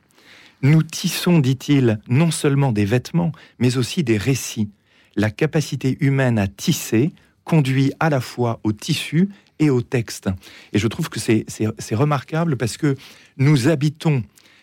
Nous 0.62 0.82
tissons, 0.82 1.38
dit-il, 1.38 2.00
non 2.08 2.30
seulement 2.30 2.72
des 2.72 2.86
vêtements, 2.86 3.30
mais 3.58 3.76
aussi 3.76 4.04
des 4.04 4.16
récits. 4.16 4.70
La 5.16 5.30
capacité 5.30 5.98
humaine 6.00 6.38
à 6.38 6.48
tisser 6.48 7.12
conduit 7.44 7.92
à 8.00 8.08
la 8.08 8.22
fois 8.22 8.58
au 8.64 8.72
tissu 8.72 9.28
et 9.58 9.68
au 9.68 9.82
texte. 9.82 10.30
Et 10.72 10.78
je 10.78 10.88
trouve 10.88 11.10
que 11.10 11.20
c'est 11.20 11.94
remarquable 11.94 12.56
parce 12.56 12.78
que 12.78 12.96
nous 13.36 13.68
habitons, 13.68 14.22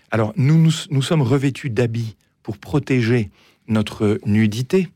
alors 0.10 0.34
nous, 0.36 0.58
nous, 0.58 0.74
nous 0.90 1.02
sommes 1.04 1.22
revêtus 1.22 1.70
d'habits 1.70 2.16
pour 2.42 2.58
protéger 2.58 3.30
notre 3.68 4.20
nudité, 4.26 4.90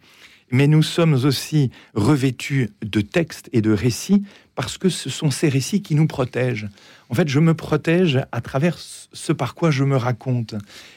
mais 0.52 0.68
nous 0.68 0.84
sommes 0.84 1.14
aussi 1.14 1.72
revêtus 1.94 2.70
de 2.82 3.02
textes 3.02 3.50
et 3.54 3.62
de 3.62 3.72
récits 3.72 4.24
parce 4.56 4.78
que 4.78 4.90
ce 4.90 5.10
sont 5.10 5.32
ces 5.32 5.50
récits 5.50 5.82
qui 5.82 5.96
nous 5.96 6.08
protègent. 6.08 6.70
En 7.10 7.14
fait, 7.14 7.28
je 7.28 7.40
me 7.40 7.54
protège 7.54 8.22
à 8.32 8.42
travers 8.42 8.78
ce 8.78 9.34
par 9.34 9.54
quoi 9.54 9.72
je 9.72 9.84
me 9.84 9.98
raconte. 9.98 10.56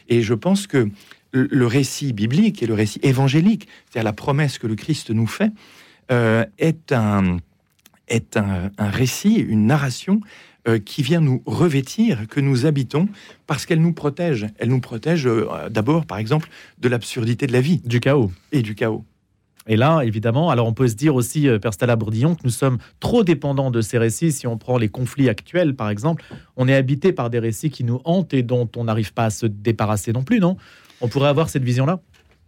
Et 0.08 0.22
je 0.22 0.34
pense 0.34 0.66
que 0.66 0.88
le 1.32 1.66
récit 1.66 2.12
biblique 2.12 2.62
et 2.62 2.66
le 2.66 2.74
récit 2.74 3.00
évangélique, 3.02 3.68
c'est-à-dire 3.86 4.04
la 4.04 4.12
promesse 4.12 4.58
que 4.58 4.66
le 4.66 4.76
Christ 4.76 5.10
nous 5.10 5.26
fait, 5.26 5.50
euh, 6.10 6.44
est, 6.58 6.92
un, 6.92 7.38
est 8.08 8.36
un, 8.36 8.70
récit, 8.78 9.34
une 9.34 9.66
narration 9.66 10.20
euh, 10.66 10.78
qui 10.78 11.02
vient 11.02 11.20
nous 11.20 11.42
revêtir, 11.44 12.26
que 12.28 12.40
nous 12.40 12.64
habitons, 12.64 13.08
parce 13.46 13.66
qu'elle 13.66 13.82
nous 13.82 13.92
protège. 13.92 14.46
Elle 14.58 14.70
nous 14.70 14.80
protège 14.80 15.26
euh, 15.26 15.68
d'abord, 15.68 16.06
par 16.06 16.18
exemple, 16.18 16.48
de 16.78 16.88
l'absurdité 16.88 17.46
de 17.46 17.52
la 17.52 17.60
vie. 17.60 17.82
Du 17.84 18.00
chaos. 18.00 18.32
Et 18.52 18.62
du 18.62 18.74
chaos. 18.74 19.04
Et 19.68 19.76
là, 19.76 20.00
évidemment, 20.00 20.48
alors 20.48 20.66
on 20.66 20.72
peut 20.72 20.88
se 20.88 20.94
dire 20.94 21.14
aussi, 21.14 21.46
euh, 21.46 21.58
Père 21.58 21.74
Stella 21.74 21.94
Bourdillon, 21.94 22.34
que 22.34 22.40
nous 22.42 22.50
sommes 22.50 22.78
trop 23.00 23.22
dépendants 23.22 23.70
de 23.70 23.82
ces 23.82 23.98
récits. 23.98 24.32
Si 24.32 24.46
on 24.46 24.56
prend 24.56 24.78
les 24.78 24.88
conflits 24.88 25.28
actuels, 25.28 25.76
par 25.76 25.90
exemple, 25.90 26.24
on 26.56 26.66
est 26.66 26.74
habité 26.74 27.12
par 27.12 27.28
des 27.28 27.38
récits 27.38 27.70
qui 27.70 27.84
nous 27.84 28.00
hantent 28.04 28.32
et 28.32 28.42
dont 28.42 28.68
on 28.76 28.84
n'arrive 28.84 29.12
pas 29.12 29.26
à 29.26 29.30
se 29.30 29.44
débarrasser 29.44 30.12
non 30.12 30.22
plus, 30.22 30.40
non? 30.40 30.56
On 31.02 31.08
pourrait 31.08 31.28
avoir 31.28 31.50
cette 31.50 31.62
vision-là? 31.62 32.00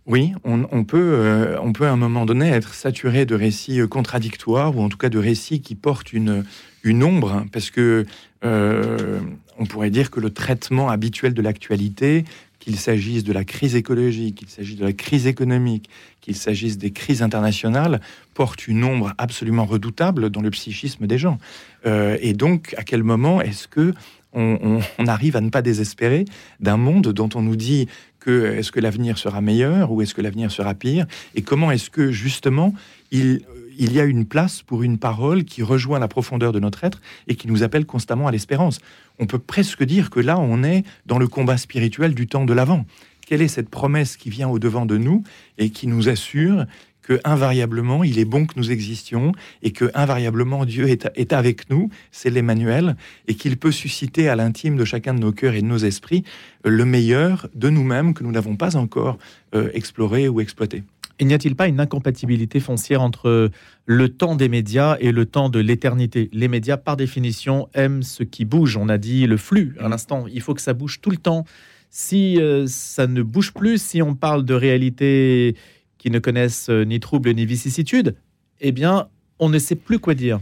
Oui, 0.06 0.33
on, 0.44 0.85
peut, 0.85 0.96
euh, 0.98 1.59
on 1.61 1.72
peut 1.72 1.87
à 1.87 1.92
un 1.92 1.96
moment 1.96 2.24
donné 2.24 2.48
être 2.48 2.72
saturé 2.72 3.26
de 3.26 3.35
récits 3.35 3.80
euh, 3.80 3.87
contradictoires 3.87 4.76
ou 4.76 4.80
en 4.80 4.88
tout 4.88 4.96
cas 4.96 5.11
de 5.11 5.18
récits 5.18 5.61
qui 5.61 5.74
portent 5.74 6.14
une, 6.14 6.44
une 6.83 7.04
ombre, 7.04 7.44
parce 7.52 7.70
que 7.70 8.06
on 8.42 9.66
pourrait 9.66 9.90
dire 9.90 10.11
que 10.11 10.18
le 10.18 10.30
traitement 10.30 10.88
habituel 10.88 11.35
de 11.35 11.42
l'actualité 11.42 12.24
qu'il 12.70 12.78
s'agisse 12.78 13.24
de 13.24 13.33
la 13.33 13.42
crise 13.42 13.74
écologique, 13.74 14.37
qu'il 14.37 14.48
s'agisse 14.48 14.76
de 14.76 14.85
la 14.85 14.92
crise 14.92 15.26
économique, 15.26 15.90
qu'il 16.20 16.37
s'agisse 16.37 16.78
des 16.78 16.92
crises 16.92 17.20
internationales, 17.20 18.00
porte 18.33 18.68
une 18.68 18.85
ombre 18.85 19.12
absolument 19.18 19.64
redoutable 19.64 20.30
dans 20.30 20.40
le 20.40 20.50
psychisme 20.50 21.09
des 21.09 21.18
gens. 21.18 21.38
Euh, 21.85 22.16
et 22.20 22.33
donc, 22.33 22.74
à 22.78 22.85
quel 22.85 23.02
moment 23.02 23.40
est-ce 23.40 23.66
que 23.66 23.92
on, 24.33 24.78
arrive 25.09 25.35
à 25.35 25.40
ne 25.40 25.48
pas 25.48 25.62
désespérer 25.62 26.24
d'un 26.61 26.76
monde 26.76 27.09
dont 27.09 27.28
on 27.35 27.42
nous 27.42 27.56
dit 27.56 27.88
que 28.20 28.54
est-ce 28.54 28.70
que 28.70 28.78
l'avenir 28.78 29.18
sera 29.18 29.40
meilleur 29.40 29.90
ou 29.90 30.02
est-ce 30.02 30.14
que 30.14 30.22
l'avenir 30.22 30.52
sera 30.52 30.74
pire? 30.74 31.06
Et 31.35 31.42
comment 31.42 31.72
est-ce 31.72 31.90
que 31.90 32.12
justement 32.12 32.72
il 33.11 33.40
il 33.80 33.94
y 33.94 34.00
a 34.00 34.04
une 34.04 34.26
place 34.26 34.60
pour 34.60 34.82
une 34.82 34.98
parole 34.98 35.44
qui 35.44 35.62
rejoint 35.62 35.98
la 35.98 36.06
profondeur 36.06 36.52
de 36.52 36.60
notre 36.60 36.84
être 36.84 37.00
et 37.28 37.34
qui 37.34 37.48
nous 37.48 37.62
appelle 37.62 37.86
constamment 37.86 38.28
à 38.28 38.30
l'espérance. 38.30 38.78
On 39.18 39.26
peut 39.26 39.38
presque 39.38 39.82
dire 39.82 40.10
que 40.10 40.20
là, 40.20 40.38
on 40.38 40.62
est 40.62 40.84
dans 41.06 41.18
le 41.18 41.26
combat 41.26 41.56
spirituel 41.56 42.14
du 42.14 42.26
temps 42.26 42.44
de 42.44 42.52
l'avant. 42.52 42.84
Quelle 43.26 43.40
est 43.40 43.48
cette 43.48 43.70
promesse 43.70 44.18
qui 44.18 44.28
vient 44.28 44.50
au-devant 44.50 44.84
de 44.84 44.98
nous 44.98 45.24
et 45.56 45.70
qui 45.70 45.86
nous 45.86 46.10
assure 46.10 46.66
que 47.02 47.20
invariablement 47.24 48.04
il 48.04 48.18
est 48.18 48.26
bon 48.26 48.44
que 48.44 48.52
nous 48.56 48.70
existions 48.70 49.32
et 49.62 49.72
que 49.72 49.90
invariablement 49.94 50.66
Dieu 50.66 50.86
est, 50.88 51.32
avec 51.32 51.70
nous, 51.70 51.88
c'est 52.12 52.28
l'Emmanuel, 52.28 52.96
et 53.28 53.34
qu'il 53.34 53.56
peut 53.56 53.72
susciter 53.72 54.28
à 54.28 54.36
l'intime 54.36 54.76
de 54.76 54.84
chacun 54.84 55.14
de 55.14 55.20
nos 55.20 55.32
cœurs 55.32 55.54
et 55.54 55.62
de 55.62 55.66
nos 55.66 55.78
esprits 55.78 56.22
le 56.64 56.84
meilleur 56.84 57.48
de 57.54 57.70
nous-mêmes 57.70 58.12
que 58.12 58.24
nous 58.24 58.30
n'avons 58.32 58.56
pas 58.56 58.76
encore 58.76 59.16
euh, 59.54 59.70
exploré 59.72 60.28
ou 60.28 60.42
exploité. 60.42 60.82
Et 61.20 61.26
n'y 61.26 61.35
a-t-il 61.35 61.54
pas 61.54 61.68
une 61.68 61.80
incompatibilité 61.80 62.61
foncière 62.61 63.02
entre 63.02 63.50
le 63.85 64.09
temps 64.09 64.37
des 64.37 64.48
médias 64.48 64.96
et 65.00 65.12
le 65.12 65.26
temps 65.26 65.50
de 65.50 65.59
l'éternité? 65.59 66.30
Les 66.33 66.48
médias, 66.48 66.78
par 66.78 66.96
définition, 66.96 67.68
aiment 67.74 68.02
ce 68.02 68.22
qui 68.22 68.46
bouge. 68.46 68.78
On 68.78 68.88
a 68.88 68.96
dit 68.96 69.26
le 69.26 69.37
flux 69.37 69.76
à 69.80 69.88
l'instant. 69.90 70.24
Il 70.33 70.40
faut 70.40 70.54
que 70.54 70.62
ça 70.62 70.72
bouge 70.72 71.02
tout 71.02 71.11
le 71.11 71.18
temps. 71.18 71.44
Si 71.90 72.40
euh, 72.40 72.66
ça 72.66 73.06
ne 73.06 73.20
bouge 73.20 73.52
plus, 73.52 73.83
si 73.83 74.00
on 74.00 74.14
parle 74.14 74.46
de 74.46 74.54
réalités 74.54 75.56
qui 75.98 76.11
ne 76.11 76.18
connaissent 76.18 76.70
euh, 76.70 76.85
ni 76.85 77.00
troubles 77.00 77.35
ni 77.35 77.44
vicissitudes, 77.44 78.16
eh 78.62 78.72
bien, 78.72 79.09
on 79.38 79.50
ne 79.50 79.59
sait 79.59 79.74
plus 79.74 79.98
quoi 79.98 80.14
dire. 80.14 80.40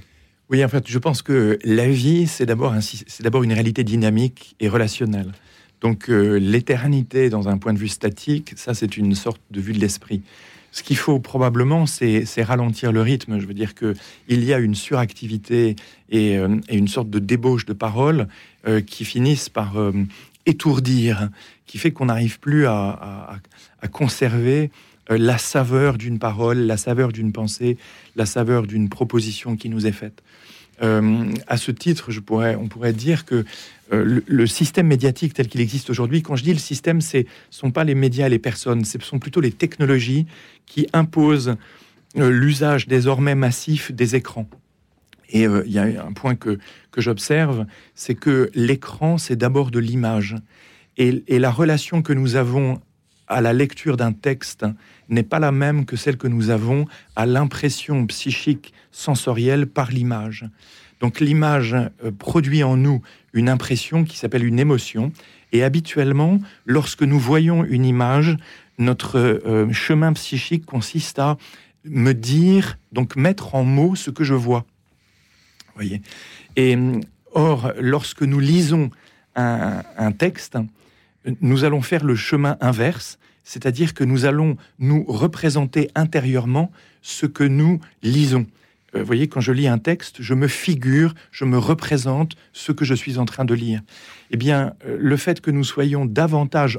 Oui, 0.49 0.65
en 0.65 0.69
fait, 0.69 0.85
je 0.87 0.99
pense 0.99 1.23
que 1.23 1.59
la 1.65 1.89
vie, 1.89 2.29
c'est 2.29 2.47
d'abord 2.47 2.73
une 3.43 3.53
réalité 3.53 3.83
dynamique 3.83 4.55
et 4.61 4.69
relationnelle. 4.69 5.33
Donc, 5.81 6.09
euh, 6.09 6.39
l'éternité, 6.39 7.31
dans 7.31 7.49
un 7.49 7.59
point 7.59 7.73
de 7.73 7.79
vue 7.79 7.89
statique, 7.89 8.53
ça, 8.57 8.75
c'est 8.75 8.97
une 8.97 9.17
sorte 9.17 9.41
de 9.51 9.61
vue 9.61 9.73
de 9.73 9.81
l'esprit. 9.81 10.23
Ce 10.71 10.83
qu'il 10.83 10.97
faut 10.97 11.19
probablement, 11.19 11.87
c'est 11.87 12.43
ralentir 12.43 12.93
le 12.93 13.01
rythme. 13.01 13.41
Je 13.41 13.47
veux 13.47 13.55
dire 13.55 13.75
qu'il 13.75 14.45
y 14.45 14.53
a 14.53 14.59
une 14.59 14.75
suractivité 14.75 15.77
et, 16.11 16.37
euh, 16.37 16.61
une 16.71 16.89
sorte 16.89 17.11
de 17.11 17.19
débauche 17.19 17.65
de 17.65 17.73
paroles 17.73 18.29
euh, 18.67 18.81
qui 18.81 19.05
finissent 19.05 19.49
par 19.49 19.77
étourdir, 20.47 21.31
qui 21.67 21.79
fait 21.79 21.91
qu'on 21.91 22.07
n'arrive 22.07 22.39
plus 22.41 22.67
à, 22.67 23.41
conserver 23.93 24.71
la 25.09 25.39
saveur 25.39 25.97
d'une 25.97 26.19
parole, 26.19 26.59
la 26.59 26.77
saveur 26.77 27.13
d'une 27.13 27.33
pensée, 27.33 27.79
la 28.17 28.27
saveur 28.27 28.67
d'une 28.67 28.89
proposition 28.89 29.57
qui 29.57 29.69
nous 29.69 29.87
est 29.87 29.93
faite. 29.93 30.23
À 30.81 31.57
ce 31.57 31.71
titre, 31.71 32.11
on 32.31 32.69
pourrait 32.69 32.93
dire 32.93 33.25
que 33.25 33.45
euh, 33.93 34.21
le, 34.27 34.47
système 34.47 34.87
médiatique 34.87 35.33
tel 35.33 35.49
qu'il 35.49 35.63
existe 35.63 35.89
aujourd'hui, 35.89 36.23
quand 36.23 36.37
je 36.37 36.45
dis 36.45 36.53
le 36.53 36.59
système, 36.59 37.01
ce 37.01 37.19
ne 37.19 37.25
sont 37.51 37.71
pas 37.71 37.85
les 37.85 37.95
médias 37.95 38.27
et 38.27 38.31
les 38.31 38.39
personnes, 38.39 38.85
ce 38.85 38.99
sont 39.01 39.19
plutôt 39.19 39.41
les 39.41 39.53
technologies 39.53 40.27
qui 40.67 40.87
imposent 40.93 41.57
euh, 42.19 42.31
l'usage 42.31 42.87
désormais 42.87 43.35
massif 43.35 43.91
des 43.93 44.15
écrans. 44.15 44.47
Et 45.31 45.47
euh, 45.47 45.63
il 45.65 45.73
y 45.73 45.79
a 45.79 45.85
un 46.05 46.13
point 46.13 46.35
que, 46.35 46.59
que 46.91 47.01
j'observe, 47.01 47.65
c'est 47.95 48.15
que 48.15 48.51
l'écran, 48.55 49.17
c'est 49.17 49.37
d'abord 49.37 49.71
de 49.71 49.79
l'image. 49.79 50.37
Et, 50.99 51.39
la 51.39 51.51
relation 51.51 52.03
que 52.03 52.13
nous 52.13 52.37
avons 52.37 52.81
à 53.27 53.41
la 53.41 53.53
lecture 53.53 53.97
d'un 53.97 54.13
texte 54.13 54.67
n'est 55.09 55.23
pas 55.23 55.39
la 55.39 55.53
même 55.53 55.85
que 55.85 55.97
celle 55.97 56.17
que 56.17 56.29
nous 56.29 56.51
avons 56.51 56.87
à 57.17 57.27
l'impression 57.27 58.07
psychique 58.07 58.73
sensorielle 58.93 59.67
par 59.67 59.91
l'image. 59.91 60.45
Donc 61.01 61.21
l'image 61.21 61.77
produit 62.19 62.63
en 62.63 62.77
nous 62.77 63.03
une 63.33 63.49
impression 63.49 64.05
qui 64.05 64.17
s'appelle 64.17 64.45
une 64.45 64.59
émotion. 64.59 65.13
Et 65.53 65.63
habituellement, 65.63 66.41
lorsque 66.67 67.03
nous 67.03 67.19
voyons 67.19 67.65
une 67.65 67.85
image, 67.85 68.37
notre 68.79 69.19
euh, 69.19 69.73
chemin 69.73 70.13
psychique 70.13 70.67
consiste 70.67 71.19
à 71.19 71.37
me 71.85 72.13
dire, 72.13 72.79
donc 72.93 73.17
mettre 73.17 73.55
en 73.55 73.65
mots 73.65 73.95
ce 73.95 74.11
que 74.11 74.25
je 74.25 74.35
vois. 74.35 74.67
Voyez? 75.75 76.03
Et 76.57 76.77
or, 77.33 77.73
lorsque 77.81 78.23
nous 78.23 78.41
lisons 78.41 78.91
un 79.37 80.11
texte, 80.11 80.59
nous 81.41 81.63
allons 81.63 81.81
faire 81.81 82.05
le 82.05 82.17
chemin 82.17 82.57
inverse, 82.61 83.21
c'est-à-dire 83.49 83.95
que 83.95 84.05
nous 84.05 84.27
allons 84.27 84.59
nous 84.79 85.05
représenter 85.09 85.91
intérieurement 85.95 86.71
ce 87.01 87.25
que 87.25 87.45
nous 87.45 87.81
lisons. 88.03 88.47
Euh, 88.95 89.01
vous 89.01 89.07
voyez, 89.07 89.27
quand 89.27 89.41
je 89.41 89.53
lis 89.53 89.67
un 89.67 89.79
texte, 89.79 90.17
je 90.21 90.35
me 90.35 90.49
figure, 90.49 91.15
je 91.31 91.47
me 91.47 91.57
représente 91.57 92.37
ce 92.53 92.73
que 92.73 92.85
je 92.85 92.95
suis 92.95 93.17
en 93.17 93.25
train 93.25 93.47
de 93.47 93.55
lire. 93.55 93.81
Eh 94.31 94.37
bien, 94.37 94.75
euh, 94.85 94.99
le 95.01 95.17
fait 95.17 95.41
que 95.41 95.51
nous 95.51 95.65
soyons 95.65 96.05
davantage, 96.05 96.79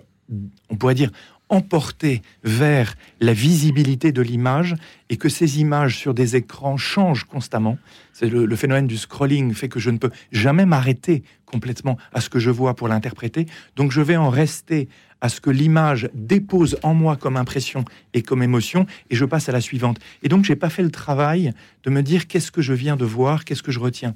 on 0.70 0.76
pourrait 0.76 0.94
dire, 0.94 1.10
emportés 1.50 2.22
vers 2.44 2.96
la 3.20 3.34
visibilité 3.34 4.12
de 4.12 4.22
l'image 4.22 4.76
et 5.10 5.18
que 5.18 5.30
ces 5.30 5.60
images 5.60 5.98
sur 5.98 6.14
des 6.14 6.36
écrans 6.36 6.78
changent 6.78 7.26
constamment. 7.26 7.78
C'est 8.14 8.30
le, 8.30 8.56
phénomène 8.56 8.88
du 8.88 8.98
scrolling 8.98 9.54
fait 9.54 9.70
que 9.70 9.80
je 9.80 9.90
ne 9.90 9.98
peux 9.98 10.12
jamais 10.32 10.66
m'arrêter 10.66 11.24
complètement 11.46 11.98
à 12.14 12.22
ce 12.22 12.30
que 12.30 12.40
je 12.40 12.52
vois 12.52 12.76
pour 12.76 12.88
l'interpréter. 12.88 13.48
Donc 13.76 13.92
je 13.92 14.02
vais 14.02 14.18
en 14.18 14.30
rester 14.30 14.88
à 15.22 15.30
ce 15.30 15.42
que 15.42 15.50
l'image 15.50 16.10
dépose 16.14 16.78
en 16.84 16.94
moi 16.94 17.16
comme 17.18 17.38
impression 17.38 17.84
et 18.14 18.22
comme 18.22 18.44
émotion, 18.44 18.86
et 19.10 19.16
je 19.16 19.26
passe 19.26 19.50
à 19.50 19.52
la 19.52 19.62
suivante. 19.62 20.00
Et 20.24 20.30
donc, 20.30 20.46
j'ai 20.46 20.56
pas 20.56 20.70
fait 20.70 20.84
le 20.84 20.92
travail 20.92 21.54
de 21.84 21.90
me 21.90 22.02
dire 22.02 22.28
qu'est-ce 22.28 22.52
que 22.52 22.62
je 22.62 22.74
viens 22.74 22.96
de 22.96 23.06
voir, 23.06 23.44
qu'est-ce 23.44 23.64
que 23.64 23.72
je 23.72 23.80
retiens. 23.80 24.16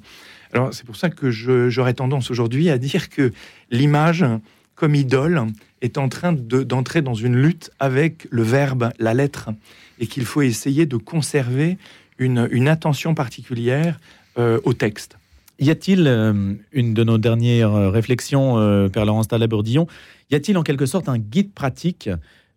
Alors, 0.52 0.72
c'est 0.72 0.86
pour 0.86 0.96
ça 0.96 1.10
que 1.10 1.30
j'aurais 1.30 1.94
tendance 1.94 2.30
aujourd'hui 2.30 2.70
à 2.70 2.78
dire 2.78 3.10
que 3.10 3.32
l'image, 3.70 4.24
comme 4.74 4.94
idole, 4.94 5.46
est 5.80 5.98
en 5.98 6.08
train 6.08 6.32
d'entrer 6.32 7.02
dans 7.02 7.14
une 7.14 7.36
lutte 7.36 7.70
avec 7.78 8.26
le 8.30 8.42
verbe, 8.42 8.90
la 8.98 9.14
lettre, 9.14 9.50
et 9.98 10.06
qu'il 10.06 10.24
faut 10.24 10.42
essayer 10.42 10.86
de 10.86 10.96
conserver 10.96 11.78
une, 12.18 12.68
attention 12.68 13.14
particulière 13.14 14.00
euh, 14.38 14.60
au 14.64 14.72
texte. 14.72 15.18
Y 15.60 15.70
a-t-il, 15.70 16.06
euh, 16.06 16.54
une 16.72 16.94
de 16.94 17.04
nos 17.04 17.18
dernières 17.18 17.92
réflexions, 17.92 18.58
euh, 18.58 18.88
Père 18.88 19.04
Laurence 19.04 19.28
Talaburdillon, 19.28 19.86
y 20.30 20.34
a-t-il 20.34 20.56
en 20.58 20.62
quelque 20.62 20.86
sorte 20.86 21.08
un 21.08 21.18
guide 21.18 21.52
pratique 21.52 22.08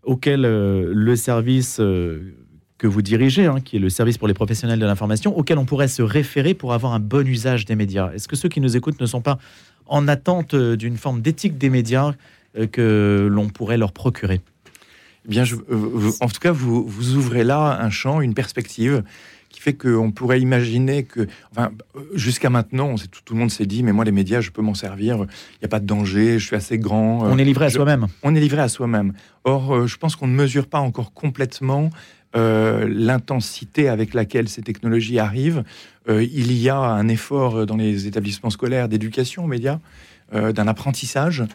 auquel 0.08 0.46
euh, 0.46 0.92
le 0.96 1.16
service 1.16 1.80
euh, 1.80 2.34
que 2.78 2.88
vous 2.88 3.02
dirigez, 3.02 3.46
hein, 3.46 3.60
qui 3.64 3.78
est 3.78 3.80
le 3.80 3.90
service 3.90 4.18
pour 4.18 4.28
les 4.28 4.34
professionnels 4.34 4.80
de 4.80 4.86
l'information, 4.86 5.38
auquel 5.38 5.58
on 5.58 5.66
pourrait 5.66 5.88
se 5.88 6.02
référer 6.02 6.54
pour 6.54 6.74
avoir 6.74 6.94
un 6.94 7.00
bon 7.00 7.28
usage 7.28 7.66
des 7.66 7.76
médias 7.76 8.12
Est-ce 8.14 8.28
que 8.28 8.36
ceux 8.36 8.50
qui 8.50 8.62
nous 8.62 8.78
écoutent 8.78 9.02
ne 9.02 9.06
sont 9.06 9.22
pas 9.22 9.40
en 9.88 10.08
attente 10.08 10.54
euh, 10.54 10.76
d'une 10.76 10.98
forme 10.98 11.22
d'éthique 11.22 11.58
des 11.58 11.70
médias 11.70 12.14
que 12.72 13.28
l'on 13.30 13.50
pourrait 13.50 13.78
leur 13.78 13.92
procurer? 13.92 14.42
Eh 15.26 15.30
Bien, 15.30 15.44
en 15.44 16.28
tout 16.28 16.40
cas, 16.40 16.52
vous, 16.52 16.88
vous 16.88 17.16
ouvrez 17.16 17.44
là 17.44 17.80
un 17.82 17.90
champ, 17.90 18.22
une 18.22 18.34
perspective 18.34 19.04
qui 19.50 19.62
fait 19.62 19.74
qu'on 19.74 20.12
pourrait 20.12 20.40
imaginer 20.42 21.04
que, 21.04 21.28
enfin, 21.52 21.72
jusqu'à 22.14 22.50
maintenant, 22.50 22.96
tout, 22.96 23.22
tout, 23.26 23.34
le 23.34 23.40
monde 23.40 23.52
s'est 23.52 23.66
dit, 23.66 23.84
mais 23.84 23.92
moi, 23.92 24.06
les 24.06 24.12
médias, 24.12 24.42
je 24.42 24.52
peux 24.52 24.62
m'en 24.62 24.74
servir, 24.74 25.18
il 25.18 25.60
n'y 25.62 25.66
a 25.66 25.68
pas 25.68 25.80
de 25.80 25.86
danger, 25.86 26.40
je 26.40 26.46
suis 26.46 26.56
assez 26.56 26.78
grand. 26.78 27.24
On 27.24 27.38
est 27.38 27.44
livré 27.44 27.66
à 27.66 27.70
soi-même. 27.70 28.08
On 28.24 28.36
est 28.36 28.40
livré 28.40 28.62
à 28.62 28.70
soi-même. 28.70 29.14
Or, 29.46 29.74
euh, 29.74 29.88
je 29.88 29.98
pense 29.98 30.16
qu'on 30.16 30.28
ne 30.28 30.36
mesure 30.36 30.68
pas 30.68 30.80
encore 30.80 31.14
complètement 31.14 31.90
euh, 32.36 32.88
l'intensité 32.90 33.90
avec 33.90 34.14
laquelle 34.14 34.50
ces 34.50 34.62
technologies 34.62 35.20
arrivent. 35.20 35.64
Euh, 36.10 36.24
il 36.24 36.52
y 36.54 36.70
a 36.70 36.78
un 36.78 37.08
effort 37.08 37.66
dans 37.66 37.78
les 37.78 38.08
établissements 38.08 38.50
scolaires 38.50 38.90
d'éducation 38.90 39.46
aux 39.46 39.48
médias, 39.48 39.80
d'un 40.34 40.68
apprentissage. 40.68 41.46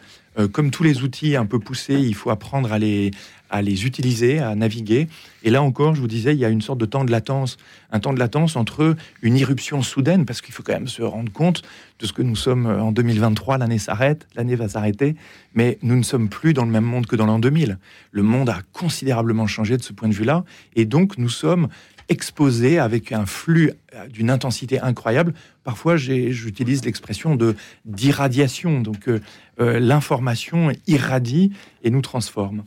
comme 0.51 0.71
tous 0.71 0.81
les 0.81 1.03
outils 1.03 1.35
un 1.35 1.45
peu 1.45 1.59
poussés, 1.59 1.93
il 1.93 2.15
faut 2.15 2.31
apprendre 2.31 2.73
à 2.73 2.79
les, 2.79 3.11
à 3.53 3.61
les 3.61 3.85
utiliser, 3.85 4.39
à 4.39 4.55
naviguer. 4.55 5.07
Et 5.43 5.51
là 5.51 5.61
encore, 5.61 5.93
je 5.93 6.01
vous 6.01 6.07
disais, 6.07 6.33
il 6.33 6.39
y 6.39 6.45
a 6.45 6.49
une 6.49 6.61
sorte 6.61 6.79
de 6.79 6.87
temps 6.87 7.05
de 7.05 7.11
latence, 7.11 7.57
un 7.91 7.99
temps 7.99 8.11
de 8.11 8.17
latence 8.17 8.55
entre 8.55 8.95
une 9.21 9.37
irruption 9.37 9.83
soudaine, 9.83 10.25
parce 10.25 10.41
qu'il 10.41 10.55
faut 10.55 10.63
quand 10.63 10.73
même 10.73 10.87
se 10.87 11.03
rendre 11.03 11.31
compte 11.31 11.61
de 11.99 12.07
ce 12.07 12.13
que 12.13 12.23
nous 12.23 12.35
sommes 12.35 12.65
en 12.65 12.91
2023, 12.91 13.59
l'année 13.59 13.77
s'arrête, 13.77 14.27
l'année 14.35 14.55
va 14.55 14.69
s'arrêter, 14.69 15.15
mais 15.53 15.77
nous 15.83 15.95
ne 15.95 16.01
sommes 16.01 16.29
plus 16.29 16.55
dans 16.55 16.65
le 16.65 16.71
même 16.71 16.83
monde 16.83 17.05
que 17.05 17.15
dans 17.15 17.27
l'an 17.27 17.37
2000. 17.37 17.77
Le 18.11 18.23
monde 18.23 18.49
a 18.49 18.59
considérablement 18.73 19.45
changé 19.45 19.77
de 19.77 19.83
ce 19.83 19.93
point 19.93 20.09
de 20.09 20.15
vue-là, 20.15 20.45
et 20.75 20.85
donc 20.85 21.19
nous 21.19 21.29
sommes 21.29 21.67
exposés 22.09 22.79
avec 22.79 23.11
un 23.11 23.27
flux 23.27 23.71
d'une 24.09 24.31
intensité 24.31 24.79
incroyable. 24.79 25.33
Parfois, 25.63 25.95
j'utilise 25.95 26.83
l'expression 26.83 27.35
de 27.35 27.55
d'irradiation. 27.85 28.81
Donc, 28.81 29.07
euh, 29.07 29.21
euh, 29.59 29.79
l'information 29.79 30.71
irradie 30.87 31.51
et 31.83 31.91
nous 31.91 32.01
transforme. 32.01 32.63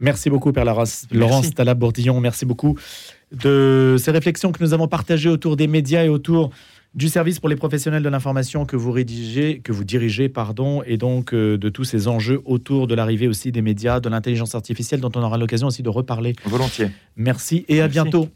Merci 0.00 0.30
beaucoup, 0.30 0.52
Père 0.52 0.64
Laurence 0.64 1.06
Talab-Bourdillon. 1.54 2.20
Merci 2.20 2.44
beaucoup 2.44 2.76
de 3.32 3.96
ces 3.98 4.10
réflexions 4.10 4.52
que 4.52 4.62
nous 4.62 4.74
avons 4.74 4.88
partagées 4.88 5.28
autour 5.28 5.56
des 5.56 5.66
médias 5.66 6.04
et 6.04 6.08
autour 6.08 6.50
du 6.94 7.08
service 7.08 7.40
pour 7.40 7.48
les 7.50 7.56
professionnels 7.56 8.02
de 8.02 8.08
l'information 8.08 8.64
que 8.64 8.74
vous 8.74 8.90
rédigez, 8.90 9.60
que 9.62 9.70
vous 9.70 9.84
dirigez, 9.84 10.30
pardon, 10.30 10.82
et 10.86 10.96
donc 10.96 11.34
euh, 11.34 11.58
de 11.58 11.68
tous 11.68 11.84
ces 11.84 12.08
enjeux 12.08 12.40
autour 12.46 12.86
de 12.86 12.94
l'arrivée 12.94 13.28
aussi 13.28 13.52
des 13.52 13.60
médias, 13.60 14.00
de 14.00 14.08
l'intelligence 14.08 14.54
artificielle, 14.54 15.00
dont 15.00 15.12
on 15.14 15.22
aura 15.22 15.36
l'occasion 15.36 15.66
aussi 15.66 15.82
de 15.82 15.90
reparler. 15.90 16.34
Volontiers. 16.46 16.88
Merci 17.16 17.66
et 17.68 17.82
à 17.82 17.88
bientôt. 17.88 18.28